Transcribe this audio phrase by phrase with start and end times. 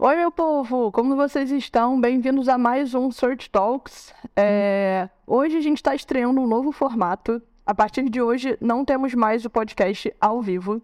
[0.00, 0.92] Oi, meu povo!
[0.92, 2.00] Como vocês estão?
[2.00, 4.14] Bem-vindos a mais um Search Talks.
[4.36, 5.08] É...
[5.26, 7.42] Hoje a gente está estreando um novo formato.
[7.66, 10.80] A partir de hoje, não temos mais o podcast ao vivo.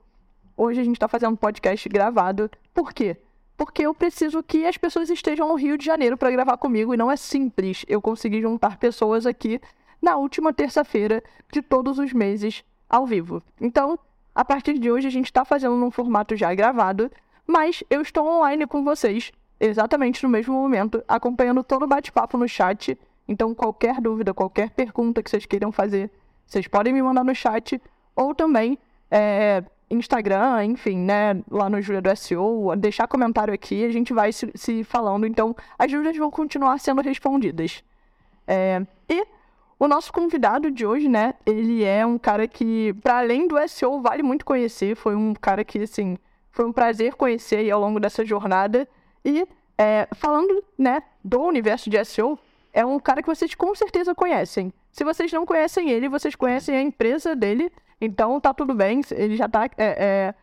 [0.56, 2.50] Hoje a gente está fazendo um podcast gravado.
[2.74, 3.16] Por quê?
[3.56, 6.96] Porque eu preciso que as pessoas estejam no Rio de Janeiro para gravar comigo e
[6.96, 9.60] não é simples eu conseguir juntar pessoas aqui
[10.02, 13.40] na última terça-feira de todos os meses ao vivo.
[13.60, 13.96] Então,
[14.34, 17.08] a partir de hoje a gente está fazendo num formato já gravado
[17.46, 22.48] mas eu estou online com vocês, exatamente no mesmo momento, acompanhando todo o bate-papo no
[22.48, 22.98] chat.
[23.26, 26.10] Então, qualquer dúvida, qualquer pergunta que vocês queiram fazer,
[26.46, 27.80] vocês podem me mandar no chat,
[28.14, 28.78] ou também
[29.10, 34.32] é, Instagram, enfim, né, lá no Júlia do SEO, deixar comentário aqui, a gente vai
[34.32, 35.26] se, se falando.
[35.26, 37.82] Então, as dúvidas vão continuar sendo respondidas.
[38.46, 39.26] É, e
[39.78, 44.00] o nosso convidado de hoje, né, ele é um cara que, para além do SEO,
[44.00, 44.94] vale muito conhecer.
[44.94, 46.16] Foi um cara que, assim,
[46.54, 48.88] foi um prazer conhecer aí ao longo dessa jornada.
[49.24, 49.44] E
[49.76, 52.38] é, falando né, do universo de SEO,
[52.72, 54.72] é um cara que vocês com certeza conhecem.
[54.92, 57.72] Se vocês não conhecem ele, vocês conhecem a empresa dele.
[58.00, 59.00] Então tá tudo bem.
[59.10, 59.64] Ele já tá.
[59.64, 60.34] É, é,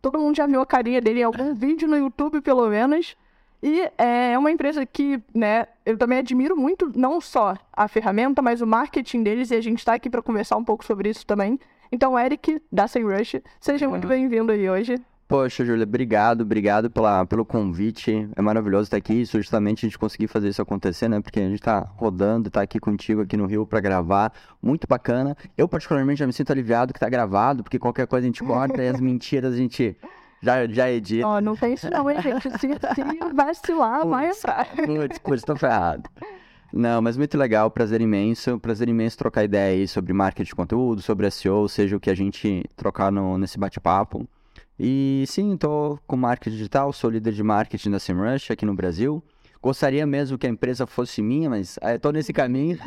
[0.00, 3.14] todo mundo já viu a carinha dele em algum vídeo no YouTube, pelo menos.
[3.62, 8.62] E é uma empresa que, né, eu também admiro muito, não só a ferramenta, mas
[8.62, 11.60] o marketing deles, e a gente está aqui para conversar um pouco sobre isso também.
[11.92, 14.96] Então, Eric, da SEMrush, seja muito bem-vindo aí hoje.
[15.30, 18.28] Poxa, Júlia, obrigado, obrigado pela, pelo convite.
[18.34, 21.20] É maravilhoso estar aqui, justamente a gente conseguir fazer isso acontecer, né?
[21.20, 24.32] Porque a gente está rodando, está aqui contigo aqui no Rio para gravar.
[24.60, 25.36] Muito bacana.
[25.56, 28.82] Eu, particularmente, já me sinto aliviado que está gravado, porque qualquer coisa a gente corta
[28.82, 29.96] e as mentiras a gente
[30.42, 31.24] já, já edita.
[31.24, 32.50] Ó, oh, não tem isso não, hein, gente?
[32.50, 34.66] Se, se vacilar, vai entrar.
[34.84, 36.10] Putz, putz, tô ferrado.
[36.72, 38.58] Não, mas muito legal, prazer imenso.
[38.58, 42.16] Prazer imenso trocar ideia aí sobre marketing de conteúdo, sobre SEO, seja o que a
[42.16, 44.28] gente trocar no, nesse bate-papo.
[44.82, 49.22] E sim, estou com marketing digital, sou líder de marketing da SEMrush aqui no Brasil.
[49.60, 52.78] Gostaria mesmo que a empresa fosse minha, mas estou nesse caminho.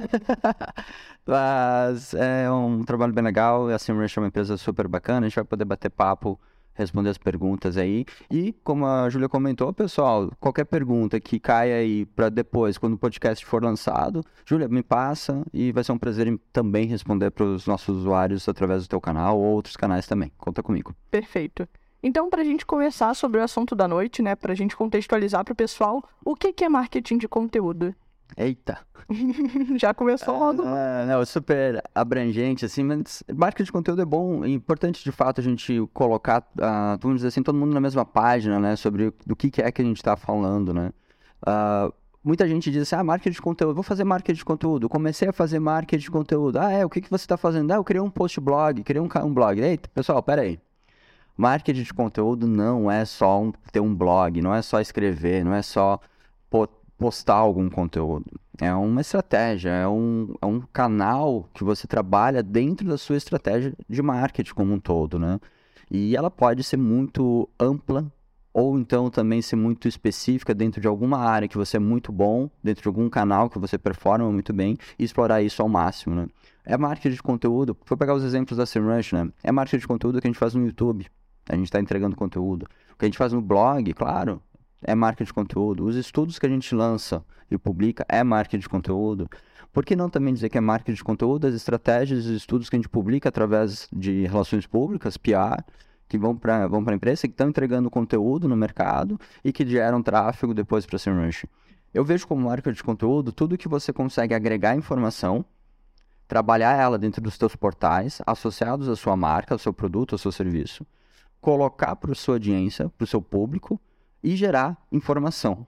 [1.23, 3.69] mas é um trabalho bem legal.
[3.69, 5.27] A SEMrush é uma empresa super bacana.
[5.27, 6.39] A gente vai poder bater papo,
[6.73, 8.05] responder as perguntas aí.
[8.31, 12.97] E como a Júlia comentou, pessoal, qualquer pergunta que caia aí para depois, quando o
[12.97, 17.67] podcast for lançado, Júlia, me passa e vai ser um prazer também responder para os
[17.67, 20.31] nossos usuários através do teu canal ou outros canais também.
[20.39, 20.95] Conta comigo.
[21.11, 21.67] Perfeito.
[22.05, 25.41] Então, para a gente começar sobre o assunto da noite, né, para a gente contextualizar
[25.45, 27.95] para o pessoal, o que, que é marketing de conteúdo?
[28.35, 28.79] Eita!
[29.77, 30.63] Já começou logo.
[30.65, 35.13] Ah, não, é super abrangente, assim, mas marketing de conteúdo é bom, é importante de
[35.13, 39.13] fato a gente colocar, uh, vamos dizer assim, todo mundo na mesma página, né, sobre
[39.25, 40.91] do que, que é que a gente está falando, né.
[41.47, 45.29] Uh, muita gente diz assim, ah, marketing de conteúdo, vou fazer marketing de conteúdo, comecei
[45.29, 47.71] a fazer marketing de conteúdo, ah, é, o que, que você está fazendo?
[47.71, 49.61] Ah, eu criei um post blog, criei um, um blog.
[49.61, 50.59] Eita, pessoal, pera aí.
[51.35, 55.53] Marketing de conteúdo não é só um, ter um blog, não é só escrever, não
[55.53, 55.99] é só
[56.97, 58.25] postar algum conteúdo.
[58.61, 63.73] É uma estratégia, é um, é um canal que você trabalha dentro da sua estratégia
[63.89, 65.39] de marketing como um todo, né?
[65.91, 68.09] E ela pode ser muito ampla
[68.53, 72.49] ou então também ser muito específica dentro de alguma área que você é muito bom,
[72.63, 76.27] dentro de algum canal que você performa muito bem e explorar isso ao máximo, né?
[76.63, 79.29] É marketing de conteúdo, vou pegar os exemplos da SEMrush, né?
[79.43, 81.07] É marketing de conteúdo que a gente faz no YouTube,
[81.47, 82.67] a gente está entregando conteúdo.
[82.91, 84.41] O que a gente faz no blog, claro,
[84.81, 85.85] é marketing de conteúdo.
[85.85, 89.29] Os estudos que a gente lança e publica é marketing de conteúdo.
[89.71, 92.75] Por que não também dizer que é marketing de conteúdo as estratégias e estudos que
[92.75, 95.63] a gente publica através de relações públicas, PR,
[96.07, 100.03] que vão para vão a empresa, que estão entregando conteúdo no mercado e que geram
[100.03, 101.47] tráfego depois para a SEMrush.
[101.91, 105.43] Eu vejo como marketing de conteúdo tudo que você consegue agregar informação,
[106.27, 110.31] trabalhar ela dentro dos seus portais, associados à sua marca, ao seu produto, ao seu
[110.31, 110.85] serviço,
[111.43, 113.79] colocar para sua audiência, para o seu público
[114.23, 115.67] e gerar informação.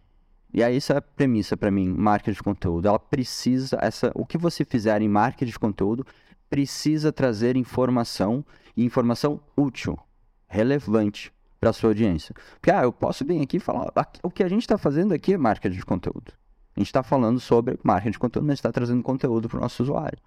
[0.53, 2.87] E aí essa é a premissa para mim, marketing de conteúdo.
[2.87, 6.07] Ela precisa essa, o que você fizer em marketing de conteúdo
[6.49, 8.43] precisa trazer informação
[8.77, 9.99] e informação útil,
[10.47, 11.29] relevante
[11.59, 12.33] para sua audiência.
[12.53, 13.91] Porque ah, eu posso vir aqui e falar,
[14.23, 16.31] o que a gente está fazendo aqui é marketing de conteúdo.
[16.73, 19.83] A gente está falando sobre marketing de conteúdo, mas está trazendo conteúdo para o nosso
[19.83, 20.19] usuário.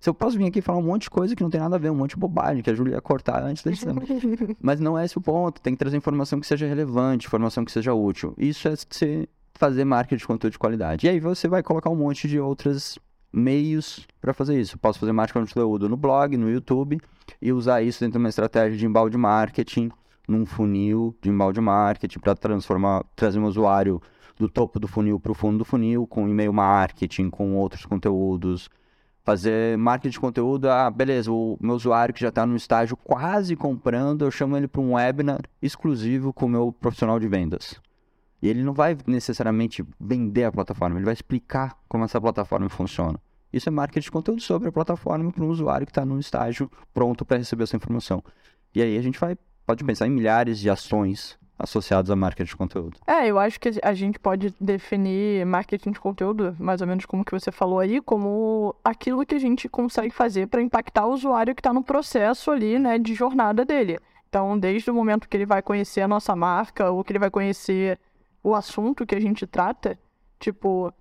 [0.00, 1.78] Se eu posso vir aqui falar um monte de coisa que não tem nada a
[1.78, 3.94] ver, um monte de bobagem que a Júlia ia cortar antes da edição.
[4.58, 5.60] Mas não é esse o ponto.
[5.60, 8.34] Tem que trazer informação que seja relevante, informação que seja útil.
[8.38, 11.06] Isso é se fazer marketing de conteúdo de qualidade.
[11.06, 12.98] E aí você vai colocar um monte de outros
[13.30, 14.78] meios para fazer isso.
[14.78, 16.98] Posso fazer marketing de conteúdo no blog, no YouTube
[17.40, 19.90] e usar isso dentro de uma estratégia de embalde marketing,
[20.26, 24.00] num funil de embalde marketing para transformar, trazer um usuário
[24.38, 28.70] do topo do funil para o fundo do funil com e-mail marketing, com outros conteúdos,
[29.22, 33.54] fazer marketing de conteúdo, ah, beleza, o meu usuário que já está no estágio quase
[33.54, 37.80] comprando, eu chamo ele para um webinar exclusivo com o meu profissional de vendas.
[38.42, 43.20] E ele não vai necessariamente vender a plataforma, ele vai explicar como essa plataforma funciona.
[43.52, 46.70] Isso é marketing de conteúdo sobre a plataforma para um usuário que está num estágio
[46.94, 48.22] pronto para receber essa informação.
[48.74, 52.56] E aí a gente vai, pode pensar em milhares de ações associadas a marketing de
[52.56, 52.98] conteúdo.
[53.06, 57.24] É, eu acho que a gente pode definir marketing de conteúdo, mais ou menos como
[57.24, 61.54] que você falou aí, como aquilo que a gente consegue fazer para impactar o usuário
[61.54, 63.98] que está no processo ali, né, de jornada dele.
[64.28, 67.30] Então, desde o momento que ele vai conhecer a nossa marca ou que ele vai
[67.30, 67.98] conhecer
[68.42, 69.98] o assunto que a gente trata,
[70.38, 70.92] tipo,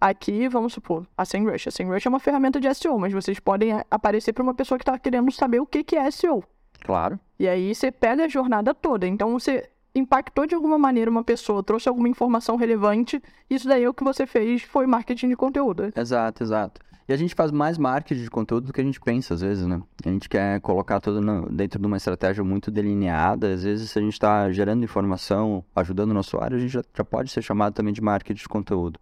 [0.00, 1.68] aqui, vamos supor, a SEMrush.
[1.68, 4.82] A SEMrush é uma ferramenta de SEO, mas vocês podem aparecer para uma pessoa que
[4.82, 6.44] está querendo saber o que, que é SEO.
[6.82, 7.18] Claro.
[7.38, 9.06] E aí você pega a jornada toda.
[9.06, 13.88] Então, você impactou de alguma maneira uma pessoa, trouxe alguma informação relevante, isso daí é
[13.88, 15.92] o que você fez, foi marketing de conteúdo.
[15.94, 16.80] Exato, exato.
[17.06, 19.66] E a gente faz mais marketing de conteúdo do que a gente pensa, às vezes,
[19.66, 19.80] né?
[20.04, 23.52] A gente quer colocar tudo no, dentro de uma estratégia muito delineada.
[23.52, 26.82] Às vezes, se a gente está gerando informação, ajudando o nosso usuário, a gente já,
[26.96, 28.98] já pode ser chamado também de marketing de conteúdo.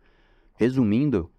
[0.56, 1.30] Resumindo,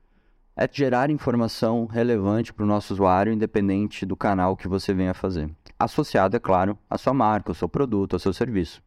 [0.56, 5.50] é gerar informação relevante para o nosso usuário, independente do canal que você venha fazer.
[5.78, 8.82] Associado, é claro, à sua marca, ao seu produto, ao seu serviço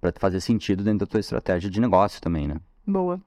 [0.00, 2.56] para fazer sentido dentro da tua estratégia de negócio também, né?
[2.86, 3.20] Boa.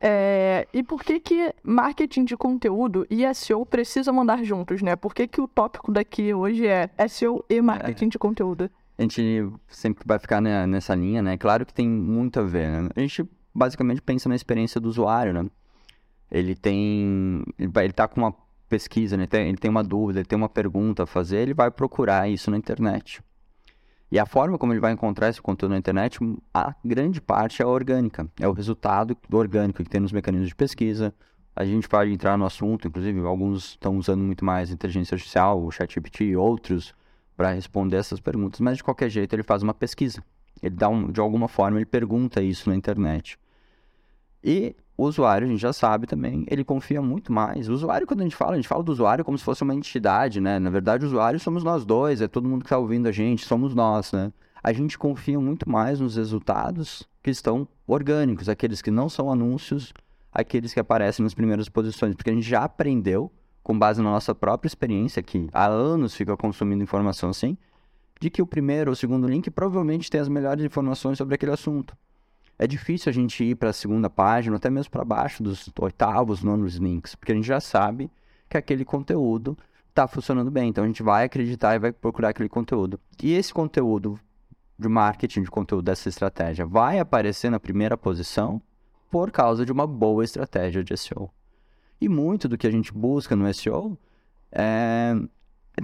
[0.00, 4.96] É, e por que que marketing de conteúdo e SEO precisam andar juntos, né?
[4.96, 8.08] Por que que o tópico daqui hoje é SEO e marketing é.
[8.08, 8.70] de conteúdo?
[8.98, 11.38] A gente sempre vai ficar nessa linha, né?
[11.38, 12.88] Claro que tem muito a ver, né?
[12.94, 15.46] A gente basicamente pensa na experiência do usuário, né?
[16.30, 17.42] Ele tem...
[17.58, 18.34] Ele, tá com uma
[18.68, 19.26] pesquisa, né?
[19.32, 22.56] ele tem uma dúvida, ele tem uma pergunta a fazer, ele vai procurar isso na
[22.56, 23.22] internet.
[24.10, 26.18] E a forma como ele vai encontrar esse conteúdo na internet,
[26.52, 28.28] a grande parte é orgânica.
[28.38, 31.12] É o resultado do orgânico que tem nos mecanismos de pesquisa.
[31.56, 35.70] A gente pode entrar no assunto, inclusive alguns estão usando muito mais inteligência artificial, o
[35.70, 36.94] ChatGPT e outros,
[37.36, 38.60] para responder essas perguntas.
[38.60, 40.22] Mas de qualquer jeito ele faz uma pesquisa.
[40.62, 43.38] Ele dá um, de alguma forma ele pergunta isso na internet.
[44.42, 47.68] E o usuário, a gente já sabe também, ele confia muito mais.
[47.68, 49.74] O usuário, quando a gente fala, a gente fala do usuário como se fosse uma
[49.74, 50.58] entidade, né?
[50.58, 53.44] Na verdade, o usuário somos nós dois, é todo mundo que está ouvindo a gente,
[53.44, 54.32] somos nós, né?
[54.62, 59.92] A gente confia muito mais nos resultados que estão orgânicos, aqueles que não são anúncios,
[60.32, 63.30] aqueles que aparecem nas primeiras posições, porque a gente já aprendeu,
[63.62, 67.58] com base na nossa própria experiência, que há anos fica consumindo informação assim,
[68.20, 71.96] de que o primeiro ou segundo link provavelmente tem as melhores informações sobre aquele assunto
[72.58, 76.42] é difícil a gente ir para a segunda página, até mesmo para baixo dos oitavos,
[76.42, 78.10] nonos links, porque a gente já sabe
[78.48, 79.58] que aquele conteúdo
[79.88, 80.68] está funcionando bem.
[80.68, 82.98] Então a gente vai acreditar e vai procurar aquele conteúdo.
[83.22, 84.18] E esse conteúdo
[84.78, 88.60] de marketing de conteúdo dessa estratégia vai aparecer na primeira posição
[89.10, 91.30] por causa de uma boa estratégia de SEO.
[92.00, 93.98] E muito do que a gente busca no SEO
[94.50, 95.14] é...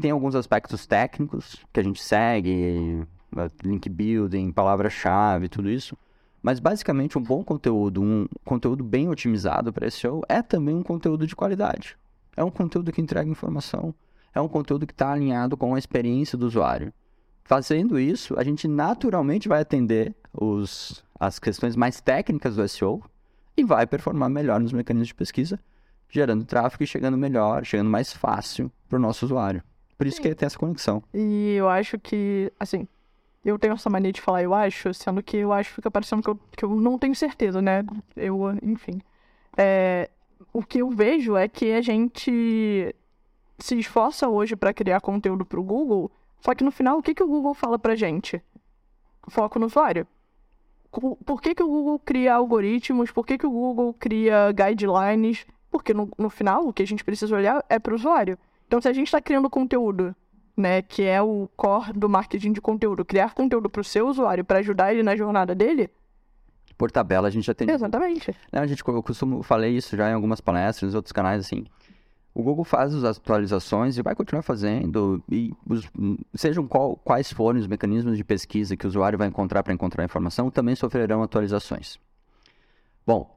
[0.00, 3.06] tem alguns aspectos técnicos que a gente segue,
[3.64, 5.96] link building, palavra-chave, tudo isso
[6.43, 11.27] mas basicamente um bom conteúdo, um conteúdo bem otimizado para SEO é também um conteúdo
[11.27, 11.97] de qualidade.
[12.37, 13.95] É um conteúdo que entrega informação,
[14.35, 16.93] é um conteúdo que está alinhado com a experiência do usuário.
[17.45, 23.03] Fazendo isso, a gente naturalmente vai atender os, as questões mais técnicas do SEO
[23.57, 25.61] e vai performar melhor nos mecanismos de pesquisa,
[26.09, 29.63] gerando tráfego e chegando melhor, chegando mais fácil para o nosso usuário.
[29.99, 30.23] Por isso Sim.
[30.23, 31.03] que tem essa conexão.
[31.13, 32.89] E eu acho que, assim,
[33.44, 36.29] eu tenho essa mania de falar eu acho, sendo que eu acho fica parecendo que
[36.29, 37.82] eu, que eu não tenho certeza, né?
[38.17, 39.01] Eu, enfim.
[39.56, 40.11] É,
[40.53, 42.94] o que eu vejo é que a gente
[43.59, 47.15] se esforça hoje para criar conteúdo para o Google, só que no final, o que,
[47.15, 48.43] que o Google fala pra gente?
[49.29, 50.06] Foco no usuário.
[50.91, 53.13] Por que, que o Google cria algoritmos?
[53.13, 55.47] Por que, que o Google cria guidelines?
[55.70, 58.37] Porque no, no final, o que a gente precisa olhar é para o usuário.
[58.67, 60.17] Então, se a gente está criando conteúdo
[60.60, 64.44] né, que é o core do marketing de conteúdo, criar conteúdo para o seu usuário
[64.44, 65.90] para ajudar ele na jornada dele.
[66.76, 67.69] Por tabela a gente já tem.
[67.69, 68.34] Exatamente.
[68.52, 71.64] Não, a gente, eu costumo falei isso já em algumas palestras, em outros canais assim.
[72.32, 75.90] O Google faz as atualizações e vai continuar fazendo, e os,
[76.34, 80.05] sejam qual, quais forem os mecanismos de pesquisa que o usuário vai encontrar para encontrar
[80.05, 81.98] informação, também sofrerão atualizações.
[83.05, 83.36] Bom,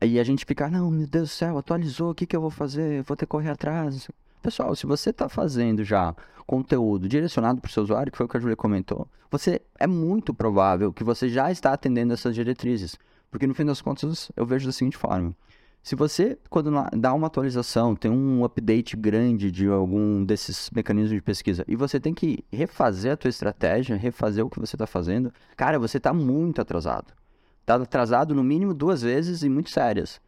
[0.00, 2.50] aí a gente fica, não, meu Deus do céu, atualizou, o que, que eu vou
[2.50, 3.02] fazer?
[3.02, 4.10] vou ter que correr atrás.
[4.42, 6.14] Pessoal, se você está fazendo já
[6.46, 9.86] conteúdo direcionado para o seu usuário, que foi o que a Julia comentou, você é
[9.86, 12.96] muito provável que você já está atendendo essas diretrizes.
[13.30, 15.34] Porque no fim das contas, eu vejo da seguinte forma.
[15.82, 21.22] Se você, quando dá uma atualização, tem um update grande de algum desses mecanismos de
[21.22, 25.32] pesquisa, e você tem que refazer a tua estratégia, refazer o que você está fazendo,
[25.56, 27.12] cara, você está muito atrasado.
[27.60, 30.20] Está atrasado no mínimo duas vezes e muito sérias.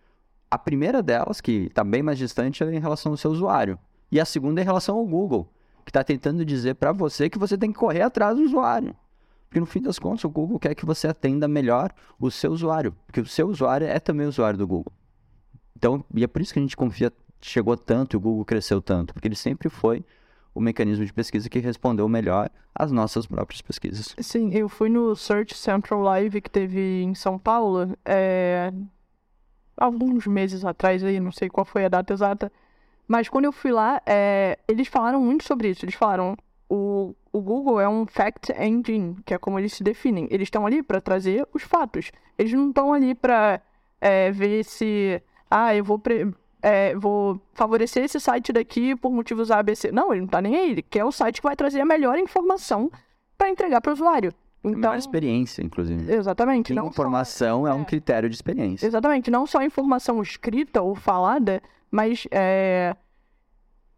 [0.50, 3.78] A primeira delas, que está bem mais distante, é em relação ao seu usuário.
[4.12, 5.50] E a segunda é em relação ao Google,
[5.86, 8.94] que está tentando dizer para você que você tem que correr atrás do usuário.
[9.48, 11.90] Porque no fim das contas, o Google quer que você atenda melhor
[12.20, 14.92] o seu usuário, porque o seu usuário é também usuário do Google.
[15.74, 18.82] Então, e é por isso que a gente confia, chegou tanto e o Google cresceu
[18.82, 20.04] tanto, porque ele sempre foi
[20.54, 24.14] o mecanismo de pesquisa que respondeu melhor às nossas próprias pesquisas.
[24.18, 28.70] Sim, eu fui no Search Central Live que teve em São Paulo, é...
[29.74, 32.52] alguns meses atrás aí, não sei qual foi a data exata,
[33.12, 34.58] mas quando eu fui lá, é...
[34.66, 35.84] eles falaram muito sobre isso.
[35.84, 36.34] Eles falaram,
[36.66, 40.26] o, o Google é um fact engine, que é como eles se definem.
[40.30, 42.10] Eles estão ali para trazer os fatos.
[42.38, 43.60] Eles não estão ali para
[44.00, 49.50] é, ver se, ah, eu vou pre é, vou favorecer esse site daqui por motivos
[49.50, 49.92] ABC.
[49.92, 50.70] Não, ele não tá nem aí.
[50.70, 52.90] Ele quer o site que vai trazer a melhor informação
[53.36, 54.32] para entregar para o usuário.
[54.64, 56.10] Então, a melhor experiência, inclusive.
[56.10, 56.72] Exatamente.
[56.72, 58.86] Informação só, é um é, critério de experiência.
[58.86, 59.30] Exatamente.
[59.30, 61.60] Não só informação escrita ou falada,
[61.92, 62.96] mas é,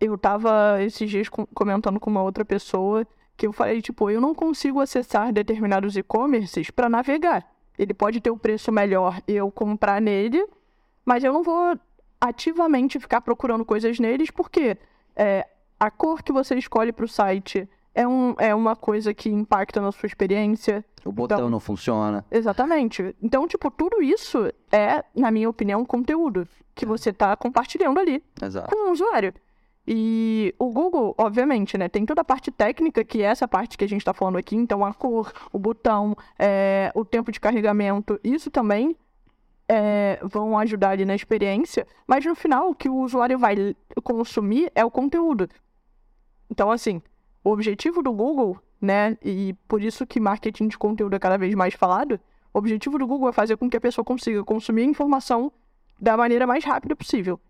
[0.01, 4.35] eu tava esses dias comentando com uma outra pessoa que eu falei, tipo, eu não
[4.35, 7.49] consigo acessar determinados e-commerces para navegar.
[7.79, 10.45] Ele pode ter o preço melhor e eu comprar nele,
[11.05, 11.79] mas eu não vou
[12.21, 14.77] ativamente ficar procurando coisas neles, porque
[15.15, 15.47] é,
[15.79, 19.81] a cor que você escolhe para o site é, um, é uma coisa que impacta
[19.81, 20.85] na sua experiência.
[21.05, 22.25] O botão então, não funciona.
[22.31, 23.15] Exatamente.
[23.23, 28.71] Então, tipo, tudo isso é, na minha opinião, conteúdo que você está compartilhando ali Exato.
[28.71, 29.33] com o usuário.
[29.87, 33.85] E o Google, obviamente, né, tem toda a parte técnica, que é essa parte que
[33.85, 38.19] a gente está falando aqui, então a cor, o botão, é, o tempo de carregamento,
[38.25, 38.97] isso também
[39.69, 44.73] é, vão ajudar ali na experiência, mas no final o que o usuário vai consumir
[44.75, 45.49] é o conteúdo.
[46.51, 47.03] Então, assim,
[47.43, 51.55] o objetivo do Google, né, e por isso que marketing de conteúdo é cada vez
[51.55, 52.19] mais falado,
[52.55, 55.53] o objetivo do Google é fazer com que a pessoa consiga consumir a informação
[56.01, 57.41] da maneira mais rápida possível.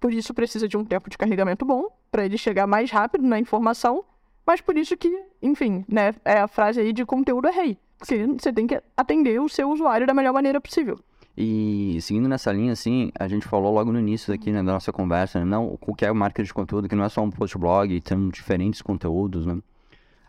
[0.00, 3.38] Por isso precisa de um tempo de carregamento bom, para ele chegar mais rápido na
[3.38, 4.04] informação,
[4.46, 7.78] mas por isso que, enfim, né, é a frase aí de conteúdo é rei.
[7.98, 10.98] Porque você tem que atender o seu usuário da melhor maneira possível.
[11.36, 14.92] E seguindo nessa linha, assim, a gente falou logo no início aqui né, da nossa
[14.92, 17.56] conversa, né, não, o que é marketing de conteúdo, que não é só um post
[17.58, 19.58] blog, tem diferentes conteúdos, né?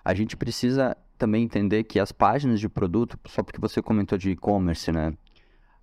[0.04, 4.32] A gente precisa também entender que as páginas de produto, só porque você comentou de
[4.32, 5.14] e-commerce, né?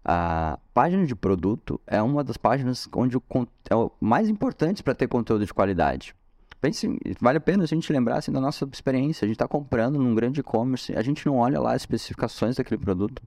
[0.08, 3.22] A página de produto é uma das páginas onde o
[3.68, 6.14] é o mais importante para ter conteúdo de qualidade.
[6.60, 6.88] Pense,
[7.20, 9.24] vale a pena a gente lembrar assim, da nossa experiência.
[9.24, 12.80] A gente está comprando num grande e-commerce, a gente não olha lá as especificações daquele
[12.80, 13.20] produto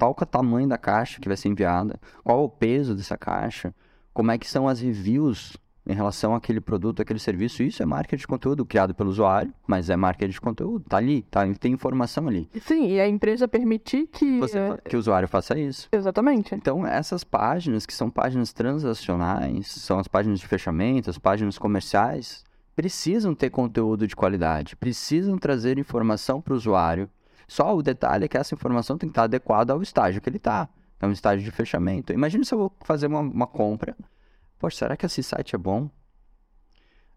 [0.00, 3.18] qual é o tamanho da caixa que vai ser enviada, qual é o peso dessa
[3.18, 3.74] caixa,
[4.14, 5.56] como é que são as reviews
[5.86, 7.62] em relação àquele produto, àquele serviço.
[7.62, 10.84] Isso é marketing de conteúdo criado pelo usuário, mas é marketing de conteúdo.
[10.88, 12.48] Tá ali, tá, tem informação ali.
[12.60, 14.38] Sim, e a empresa permitir que...
[14.38, 15.88] Você, é, que o usuário faça isso.
[15.92, 16.54] Exatamente.
[16.54, 22.44] Então, essas páginas, que são páginas transacionais, são as páginas de fechamento, as páginas comerciais,
[22.76, 27.08] precisam ter conteúdo de qualidade, precisam trazer informação para o usuário
[27.50, 30.36] só o detalhe é que essa informação tem que estar adequada ao estágio que ele
[30.36, 30.68] está.
[31.00, 32.12] É um estágio de fechamento.
[32.12, 33.96] Imagina se eu vou fazer uma, uma compra.
[34.60, 35.88] Poxa, será que esse site é bom?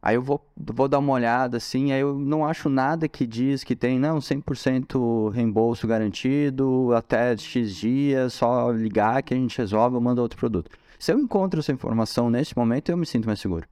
[0.02, 3.66] Aí eu vou, vou dar uma olhada assim, aí eu não acho nada que diz
[3.66, 9.98] que tem, não, 100% reembolso garantido, até X dias, só ligar que a gente resolve,
[9.98, 10.72] eu mando outro produto.
[10.98, 13.68] Se eu encontro essa informação nesse momento, eu me sinto mais seguro.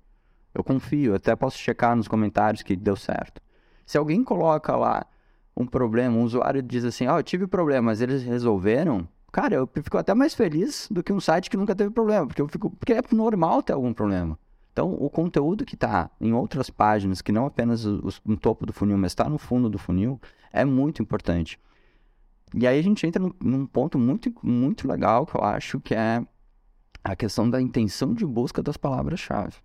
[0.54, 3.42] Eu confio, até posso checar nos comentários que deu certo.
[3.86, 5.06] Se alguém coloca lá,
[5.56, 9.56] um problema, um usuário diz assim, ó, oh, eu tive problema, mas eles resolveram, cara,
[9.56, 12.48] eu fico até mais feliz do que um site que nunca teve problema, porque eu
[12.48, 14.38] fico, porque é normal ter algum problema.
[14.72, 18.98] Então, o conteúdo que está em outras páginas, que não apenas no topo do funil,
[18.98, 20.20] mas está no fundo do funil,
[20.52, 21.60] é muito importante.
[22.54, 25.94] E aí a gente entra num, num ponto muito, muito legal que eu acho que
[25.94, 26.26] é
[27.04, 29.56] a questão da intenção de busca das palavras-chave,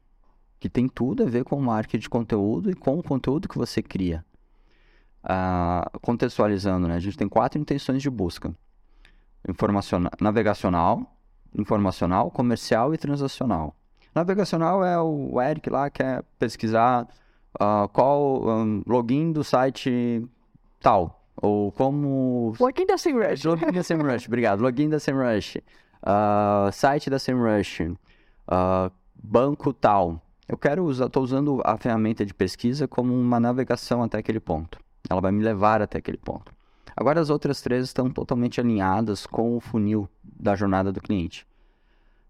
[0.59, 3.59] que tem tudo a ver com o marketing de conteúdo e com o conteúdo que
[3.59, 4.25] você cria
[5.25, 6.95] uh, contextualizando, né?
[6.95, 8.55] A gente tem quatro intenções de busca:
[9.49, 11.17] informacional, navegacional,
[11.57, 13.75] informacional, comercial e transacional.
[14.15, 17.07] Navegacional é o Eric lá que quer pesquisar
[17.61, 20.27] uh, qual um, login do site
[20.81, 21.23] tal.
[21.37, 22.55] Ou como.
[22.59, 23.45] Login da SEMrush.
[23.47, 24.61] Login da SEMrush, obrigado.
[24.61, 25.59] Login da SEMrush.
[26.03, 27.83] Uh, site da SEMrush.
[27.83, 30.23] Uh, banco tal.
[30.49, 34.79] Eu quero usar, estou usando a ferramenta de pesquisa como uma navegação até aquele ponto.
[35.11, 36.56] Ela vai me levar até aquele ponto.
[36.97, 41.47] Agora as outras três estão totalmente alinhadas com o funil da jornada do cliente.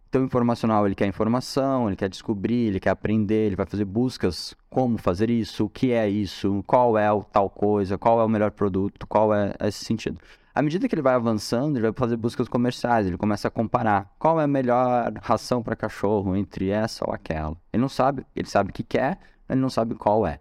[0.08, 4.54] Então, informacional, ele quer informação, ele quer descobrir, ele quer aprender, ele vai fazer buscas,
[4.70, 8.28] como fazer isso, o que é isso, qual é o tal coisa, qual é o
[8.28, 10.18] melhor produto, qual é esse sentido.
[10.54, 14.10] À medida que ele vai avançando, ele vai fazer buscas comerciais, ele começa a comparar
[14.18, 17.56] qual é a melhor ração para cachorro entre essa ou aquela.
[17.72, 19.18] Ele não sabe, ele sabe o que quer,
[19.48, 20.40] ele não sabe qual é.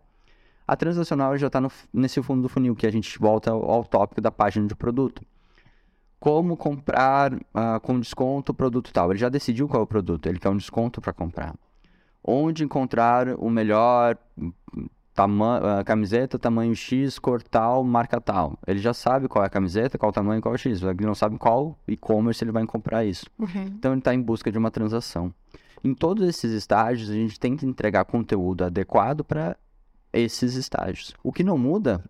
[0.68, 1.62] A transacional já está
[1.94, 5.22] nesse fundo do funil, que a gente volta ao, ao tópico da página de produto.
[6.20, 9.12] Como comprar uh, com desconto o produto tal?
[9.12, 11.54] Ele já decidiu qual é o produto, ele quer um desconto para comprar.
[12.24, 14.18] Onde encontrar o melhor
[15.14, 18.60] tama uh, camiseta, tamanho X, cor tal, marca tal.
[18.68, 20.82] Ele já sabe qual é a camiseta, qual o tamanho, qual é o X.
[20.82, 23.26] Ele não sabe qual e-commerce ele vai comprar isso.
[23.40, 23.66] Uhum.
[23.68, 25.34] Então ele está em busca de uma transação.
[25.84, 29.56] Em todos esses estágios, a gente que entregar conteúdo adequado para
[30.20, 31.14] esses estágios.
[31.24, 32.04] O que não muda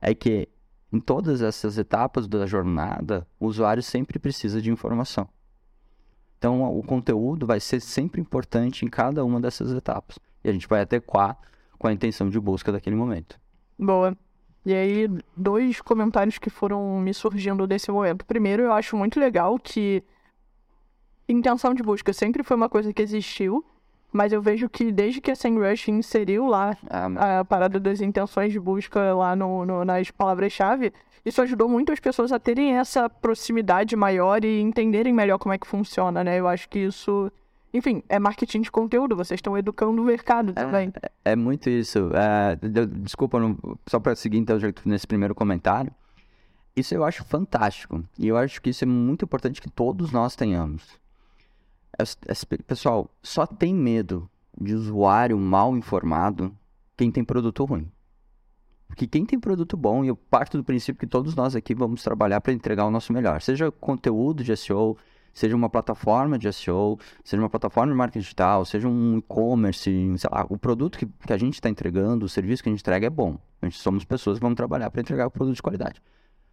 [0.00, 0.48] é que
[0.92, 5.26] em todas essas etapas da jornada, o usuário sempre precisa de informação.
[6.36, 10.18] Então, o conteúdo vai ser sempre importante em cada uma dessas etapas.
[10.44, 11.38] E a gente vai adequar
[11.78, 13.40] com a intenção de busca daquele momento.
[13.78, 14.16] Boa.
[14.66, 18.26] E aí, dois comentários que foram me surgindo nesse momento.
[18.26, 20.04] Primeiro, eu acho muito legal que
[21.28, 23.64] intenção de busca sempre foi uma coisa que existiu,
[24.12, 26.76] mas eu vejo que desde que a SEMrush inseriu lá
[27.16, 30.92] a parada das intenções de busca lá no, no nas palavras-chave,
[31.24, 35.58] isso ajudou muito as pessoas a terem essa proximidade maior e entenderem melhor como é
[35.58, 36.38] que funciona, né?
[36.38, 37.32] Eu acho que isso
[37.72, 40.92] enfim, é marketing de conteúdo, vocês estão educando o mercado é, também.
[41.24, 42.10] É, é muito isso.
[42.14, 45.90] É, desculpa, não, só para seguir então nesse primeiro comentário.
[46.76, 48.04] Isso eu acho fantástico.
[48.18, 51.00] E eu acho que isso é muito importante que todos nós tenhamos.
[52.66, 56.54] Pessoal, só tem medo de usuário mal informado
[56.96, 57.90] quem tem produto ruim.
[58.86, 62.02] Porque quem tem produto bom, e eu parto do princípio que todos nós aqui vamos
[62.02, 63.40] trabalhar para entregar o nosso melhor.
[63.40, 64.98] Seja conteúdo de SEO,
[65.32, 70.30] seja uma plataforma de SEO, seja uma plataforma de marketing digital, seja um e-commerce, sei
[70.30, 73.06] lá, o produto que, que a gente está entregando, o serviço que a gente entrega
[73.06, 73.38] é bom.
[73.62, 76.02] A gente somos pessoas que vamos trabalhar para entregar o produto de qualidade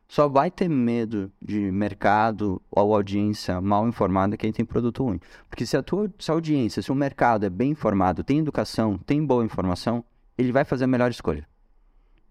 [0.10, 5.20] só vai ter medo de mercado ou audiência mal informada quem tem produto ruim.
[5.48, 8.98] Porque se a tua se a audiência, se o mercado é bem informado, tem educação,
[8.98, 10.04] tem boa informação,
[10.36, 11.48] ele vai fazer a melhor escolha.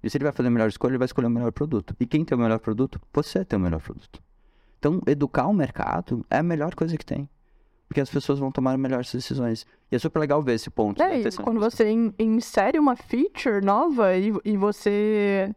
[0.03, 1.95] E se ele vai fazer a melhor escolha, ele vai escolher o melhor produto.
[2.01, 3.01] E quem tem o melhor produto?
[3.13, 4.21] Você tem o melhor produto.
[4.79, 7.29] Então, educar o mercado é a melhor coisa que tem.
[7.89, 9.67] Porque as pessoas vão tomar melhores decisões.
[9.91, 11.03] E é super legal ver esse ponto.
[11.03, 15.55] É, e quando você insere uma feature nova e, e você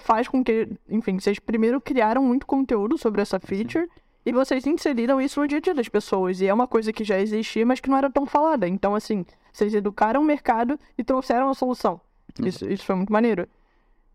[0.00, 3.90] faz com que, enfim, vocês primeiro criaram muito conteúdo sobre essa feature Sim.
[4.26, 6.40] e vocês inseriram isso no dia a dia das pessoas.
[6.40, 8.66] E é uma coisa que já existia, mas que não era tão falada.
[8.66, 12.00] Então, assim, vocês educaram o mercado e trouxeram a solução.
[12.38, 12.46] Uhum.
[12.46, 13.46] Isso, isso foi muito maneiro.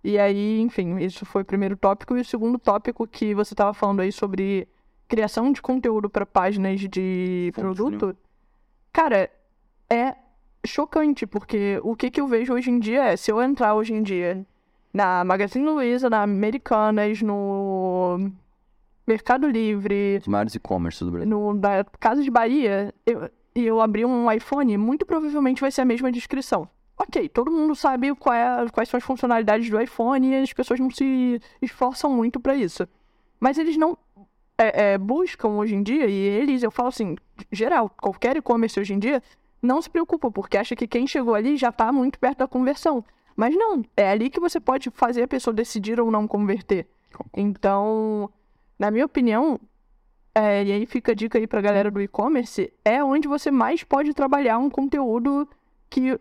[0.03, 2.15] E aí, enfim, isso foi o primeiro tópico.
[2.15, 4.67] E o segundo tópico que você estava falando aí sobre
[5.07, 8.15] criação de conteúdo para páginas de produto.
[8.91, 9.29] Cara,
[9.89, 10.15] é
[10.65, 13.93] chocante, porque o que, que eu vejo hoje em dia é, se eu entrar hoje
[13.93, 14.45] em dia
[14.95, 18.31] na Magazine Luiza, na Americanas, no
[19.05, 20.19] Mercado Livre.
[20.21, 21.29] Os maiores e-commerce do Brasil.
[21.29, 25.81] No, na Casa de Bahia, eu, e eu abri um iPhone, muito provavelmente vai ser
[25.81, 26.69] a mesma descrição.
[26.97, 28.13] Ok, todo mundo sabe é,
[28.71, 32.87] quais são as funcionalidades do iPhone e as pessoas não se esforçam muito para isso.
[33.37, 33.97] Mas eles não
[34.57, 37.17] é, é, buscam hoje em dia, e eles, eu falo assim,
[37.51, 39.21] geral, qualquer e-commerce hoje em dia,
[39.61, 43.03] não se preocupa, porque acha que quem chegou ali já está muito perto da conversão.
[43.35, 46.87] Mas não, é ali que você pode fazer a pessoa decidir ou não converter.
[47.35, 48.29] Então,
[48.79, 49.59] na minha opinião,
[50.33, 53.83] é, e aí fica a dica aí pra galera do e-commerce, é onde você mais
[53.83, 55.47] pode trabalhar um conteúdo
[55.89, 56.19] que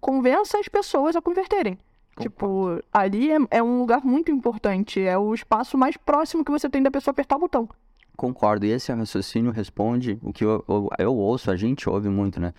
[0.00, 1.78] convença as pessoas a converterem.
[2.20, 6.68] Tipo, ali é, é, um lugar muito importante, é o espaço mais próximo que você
[6.68, 7.68] tem da pessoa apertar o botão.
[8.16, 12.38] Concordo, e esse raciocínio responde o que eu, eu, eu ouço, a gente ouve muito,
[12.38, 12.52] né?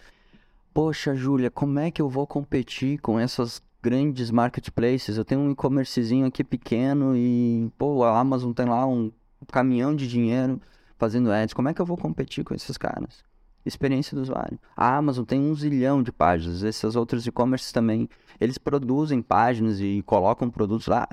[0.74, 5.18] Poxa, Júlia, como é que eu vou competir com essas grandes marketplaces?
[5.18, 9.12] Eu tenho um e-commercezinho aqui pequeno e, pô, a Amazon tem lá um
[9.52, 10.60] caminhão de dinheiro
[10.98, 11.54] fazendo ads.
[11.54, 13.24] Como é que eu vou competir com esses caras?
[13.64, 14.58] Experiência do usuário.
[14.76, 16.64] A Amazon tem um zilhão de páginas.
[16.64, 18.10] Esses outros e-commerces também.
[18.42, 21.08] Eles produzem páginas e colocam produtos lá.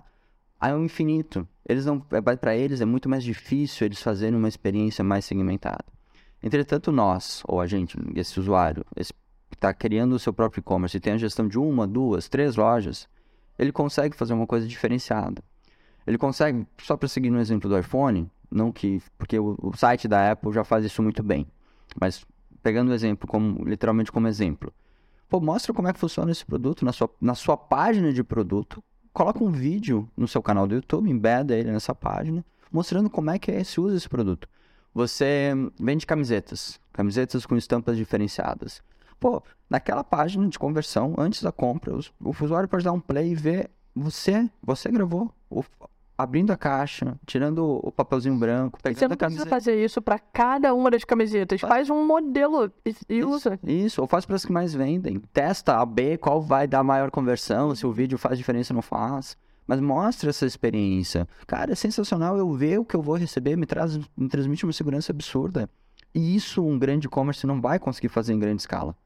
[0.63, 1.47] Um infinito.
[1.69, 5.85] Eles não, é, para eles é muito mais difícil eles fazerem uma experiência mais segmentada.
[6.43, 9.13] Entretanto, nós, ou a gente, esse usuário, esse
[9.61, 13.07] está criando o seu próprio e-commerce e tem a gestão de uma, duas, três lojas,
[13.59, 15.43] ele consegue fazer uma coisa diferenciada.
[16.07, 20.09] Ele consegue, só para seguir no exemplo do iPhone, não que, porque o, o, site
[20.09, 21.47] da Apple já faz isso muito bem,
[22.01, 22.25] mas
[22.63, 24.73] pegando o exemplo como literalmente como exemplo,
[25.29, 28.83] pô, mostra como é que funciona esse produto na sua, na sua página de produto,
[29.13, 32.43] coloca um vídeo no seu canal do YouTube, embeda ele nessa página,
[32.73, 34.49] mostrando como é que é, se usa esse produto.
[34.95, 38.83] Você vende camisetas, camisetas com estampas diferenciadas.
[39.21, 43.35] Pô, naquela página de conversão, antes da compra, o usuário pode dar um play e
[43.35, 45.31] ver você, você gravou.
[45.51, 45.63] O,
[46.17, 50.19] abrindo a caixa, tirando o papelzinho branco, Você pegando não a precisa fazer isso pra
[50.19, 51.61] cada uma das camisetas.
[51.61, 52.71] Faz um modelo
[53.09, 53.59] e, usa.
[53.63, 55.19] Isso, ou faz para as que mais vendem.
[55.33, 58.83] Testa a B, qual vai dar maior conversão, se o vídeo faz diferença ou não
[58.83, 59.37] faz.
[59.67, 61.29] Mas mostra essa experiência.
[61.47, 64.73] Cara, é sensacional eu ver o que eu vou receber, me, traz, me transmite uma
[64.73, 65.71] segurança absurda.
[66.15, 68.97] E isso um grande e-commerce não vai conseguir fazer em grande escala.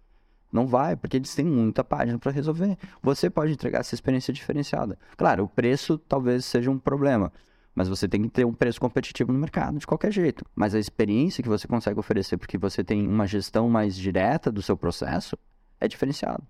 [0.54, 2.78] Não vai, porque eles têm muita página para resolver.
[3.02, 4.96] Você pode entregar essa experiência diferenciada.
[5.16, 7.32] Claro, o preço talvez seja um problema,
[7.74, 10.44] mas você tem que ter um preço competitivo no mercado de qualquer jeito.
[10.54, 14.62] Mas a experiência que você consegue oferecer, porque você tem uma gestão mais direta do
[14.62, 15.36] seu processo,
[15.80, 16.44] é diferenciado.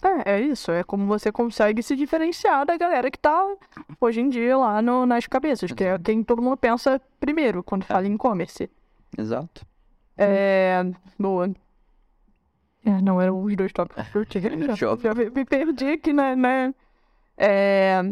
[0.00, 0.70] É, é isso.
[0.70, 3.52] É como você consegue se diferenciar da galera que tá
[4.00, 7.82] hoje em dia lá no- nas cabeças, que é quem todo mundo pensa primeiro quando
[7.82, 8.70] fala em e-commerce.
[9.18, 9.66] Exato.
[10.16, 10.84] É.
[11.18, 11.50] Boa.
[12.84, 14.74] É, não, eram os dois tópicos que eu tinha.
[14.74, 16.36] Já, já me perdi aqui, né?
[16.36, 16.74] né?
[17.36, 18.02] É,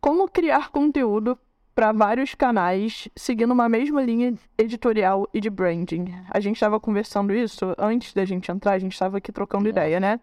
[0.00, 1.38] como criar conteúdo
[1.74, 6.14] para vários canais seguindo uma mesma linha editorial e de branding?
[6.30, 10.00] A gente estava conversando isso antes da gente entrar, a gente estava aqui trocando ideia,
[10.00, 10.20] né?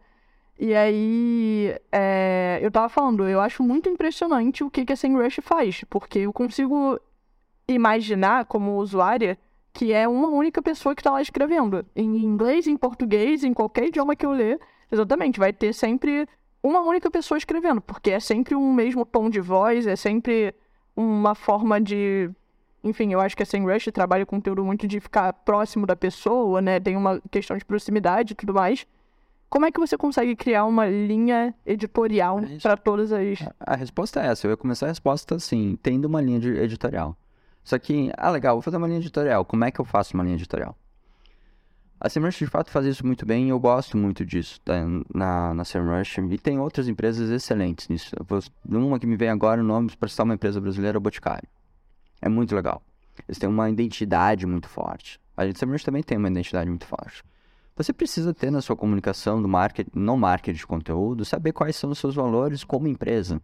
[0.60, 5.40] E aí, é, eu tava falando, eu acho muito impressionante o que, que a SEMrush
[5.42, 7.00] faz, porque eu consigo
[7.68, 9.38] imaginar, como usuária,
[9.78, 11.86] que é uma única pessoa que está lá escrevendo.
[11.96, 14.60] Em inglês, em português, em qualquer idioma que eu ler,
[14.92, 16.28] exatamente, vai ter sempre
[16.64, 20.56] uma única pessoa escrevendo, porque é sempre um mesmo tom de voz, é sempre
[20.96, 22.28] uma forma de.
[22.84, 26.60] Enfim, eu acho que a SEMrush trabalha com conteúdo muito de ficar próximo da pessoa,
[26.60, 26.80] né?
[26.80, 28.88] Tem uma questão de proximidade e tudo mais.
[29.48, 33.48] Como é que você consegue criar uma linha editorial É para todas as.
[33.60, 34.48] A resposta é essa.
[34.48, 37.16] Eu ia começar a resposta assim, tendo uma linha de editorial.
[37.68, 39.44] Só que, ah, legal, vou fazer uma linha editorial.
[39.44, 40.74] Como é que eu faço uma linha editorial?
[42.00, 44.74] A SEMrush, de fato, faz isso muito bem e eu gosto muito disso tá,
[45.14, 46.18] na, na SEMrush.
[46.32, 48.16] E tem outras empresas excelentes nisso.
[48.26, 51.02] Vou- Uma que me vem agora, o nome, para citar uma empresa brasileira, é o
[51.02, 51.50] Boticário.
[52.22, 52.82] É muito legal.
[53.28, 55.20] Eles têm uma identidade muito forte.
[55.36, 57.22] A SEMrush também tem uma identidade muito forte.
[57.76, 61.90] Você precisa ter na sua comunicação do marketing, no marketing de conteúdo, saber quais são
[61.90, 63.42] os seus valores como empresa.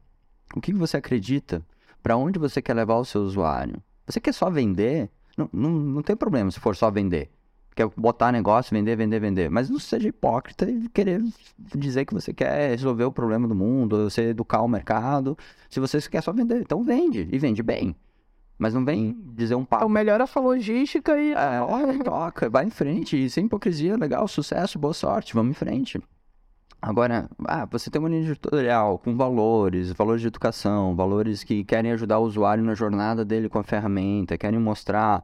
[0.56, 1.62] O que você acredita?
[2.02, 3.84] Para onde você quer levar o seu usuário?
[4.06, 5.10] Você quer só vender?
[5.38, 7.30] Não, não, não tem problema se for só vender.
[7.76, 9.50] Quer botar negócio, vender, vender, vender.
[9.50, 11.24] Mas não seja hipócrita e querer
[11.76, 15.36] dizer que você quer resolver o problema do mundo, você educar o mercado.
[15.70, 17.28] Se você quer só vender, então vende.
[17.32, 17.96] E vende bem.
[18.60, 19.86] Mas não vem dizer um É papo.
[19.86, 21.32] o melhor a sua logística e.
[21.32, 23.28] É, olha, toca, vai em frente.
[23.30, 26.00] Sem hipocrisia, legal, sucesso, boa sorte, vamos em frente.
[26.86, 31.94] Agora, ah, você tem uma linha editorial com valores, valores de educação, valores que querem
[31.94, 35.24] ajudar o usuário na jornada dele com a ferramenta, querem mostrar.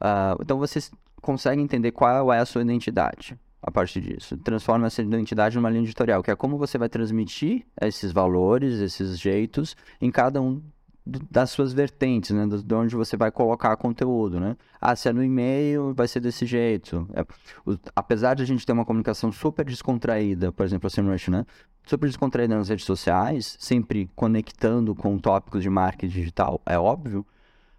[0.00, 0.80] ah, então você
[1.22, 4.36] consegue entender qual é a sua identidade a partir disso.
[4.36, 9.18] Transforma essa identidade numa linha editorial, que é como você vai transmitir esses valores, esses
[9.18, 10.62] jeitos em cada um
[11.04, 12.46] das suas vertentes, né?
[12.46, 14.56] De onde você vai colocar conteúdo, né?
[14.80, 17.08] Ah, se é no e-mail, vai ser desse jeito.
[17.14, 17.22] É,
[17.66, 21.44] o- apesar de a gente ter uma comunicação super descontraída, por exemplo, a SEMrush, né?
[21.84, 27.26] Super descontraída nas redes sociais, sempre conectando com tópicos de marketing digital, é óbvio,